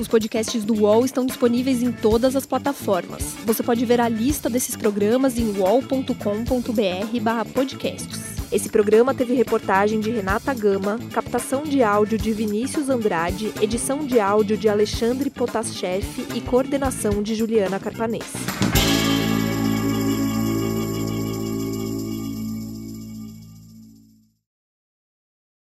Os 0.00 0.06
podcasts 0.06 0.64
do 0.64 0.74
UOL 0.74 1.04
estão 1.04 1.26
disponíveis 1.26 1.82
em 1.82 1.90
todas 1.90 2.36
as 2.36 2.46
plataformas. 2.46 3.34
Você 3.44 3.64
pode 3.64 3.84
ver 3.84 4.00
a 4.00 4.08
lista 4.08 4.48
desses 4.48 4.76
programas 4.76 5.36
em 5.36 5.58
uol.com.br/podcasts. 5.58 8.38
Esse 8.50 8.68
programa 8.68 9.12
teve 9.12 9.34
reportagem 9.34 10.00
de 10.00 10.10
Renata 10.10 10.54
Gama, 10.54 10.98
captação 11.12 11.64
de 11.64 11.82
áudio 11.82 12.16
de 12.16 12.32
Vinícius 12.32 12.88
Andrade, 12.88 13.52
edição 13.60 14.06
de 14.06 14.20
áudio 14.20 14.56
de 14.56 14.68
Alexandre 14.68 15.30
Potascheff 15.30 16.24
e 16.34 16.40
coordenação 16.40 17.20
de 17.22 17.34
Juliana 17.34 17.80
Carpanês. 17.80 18.32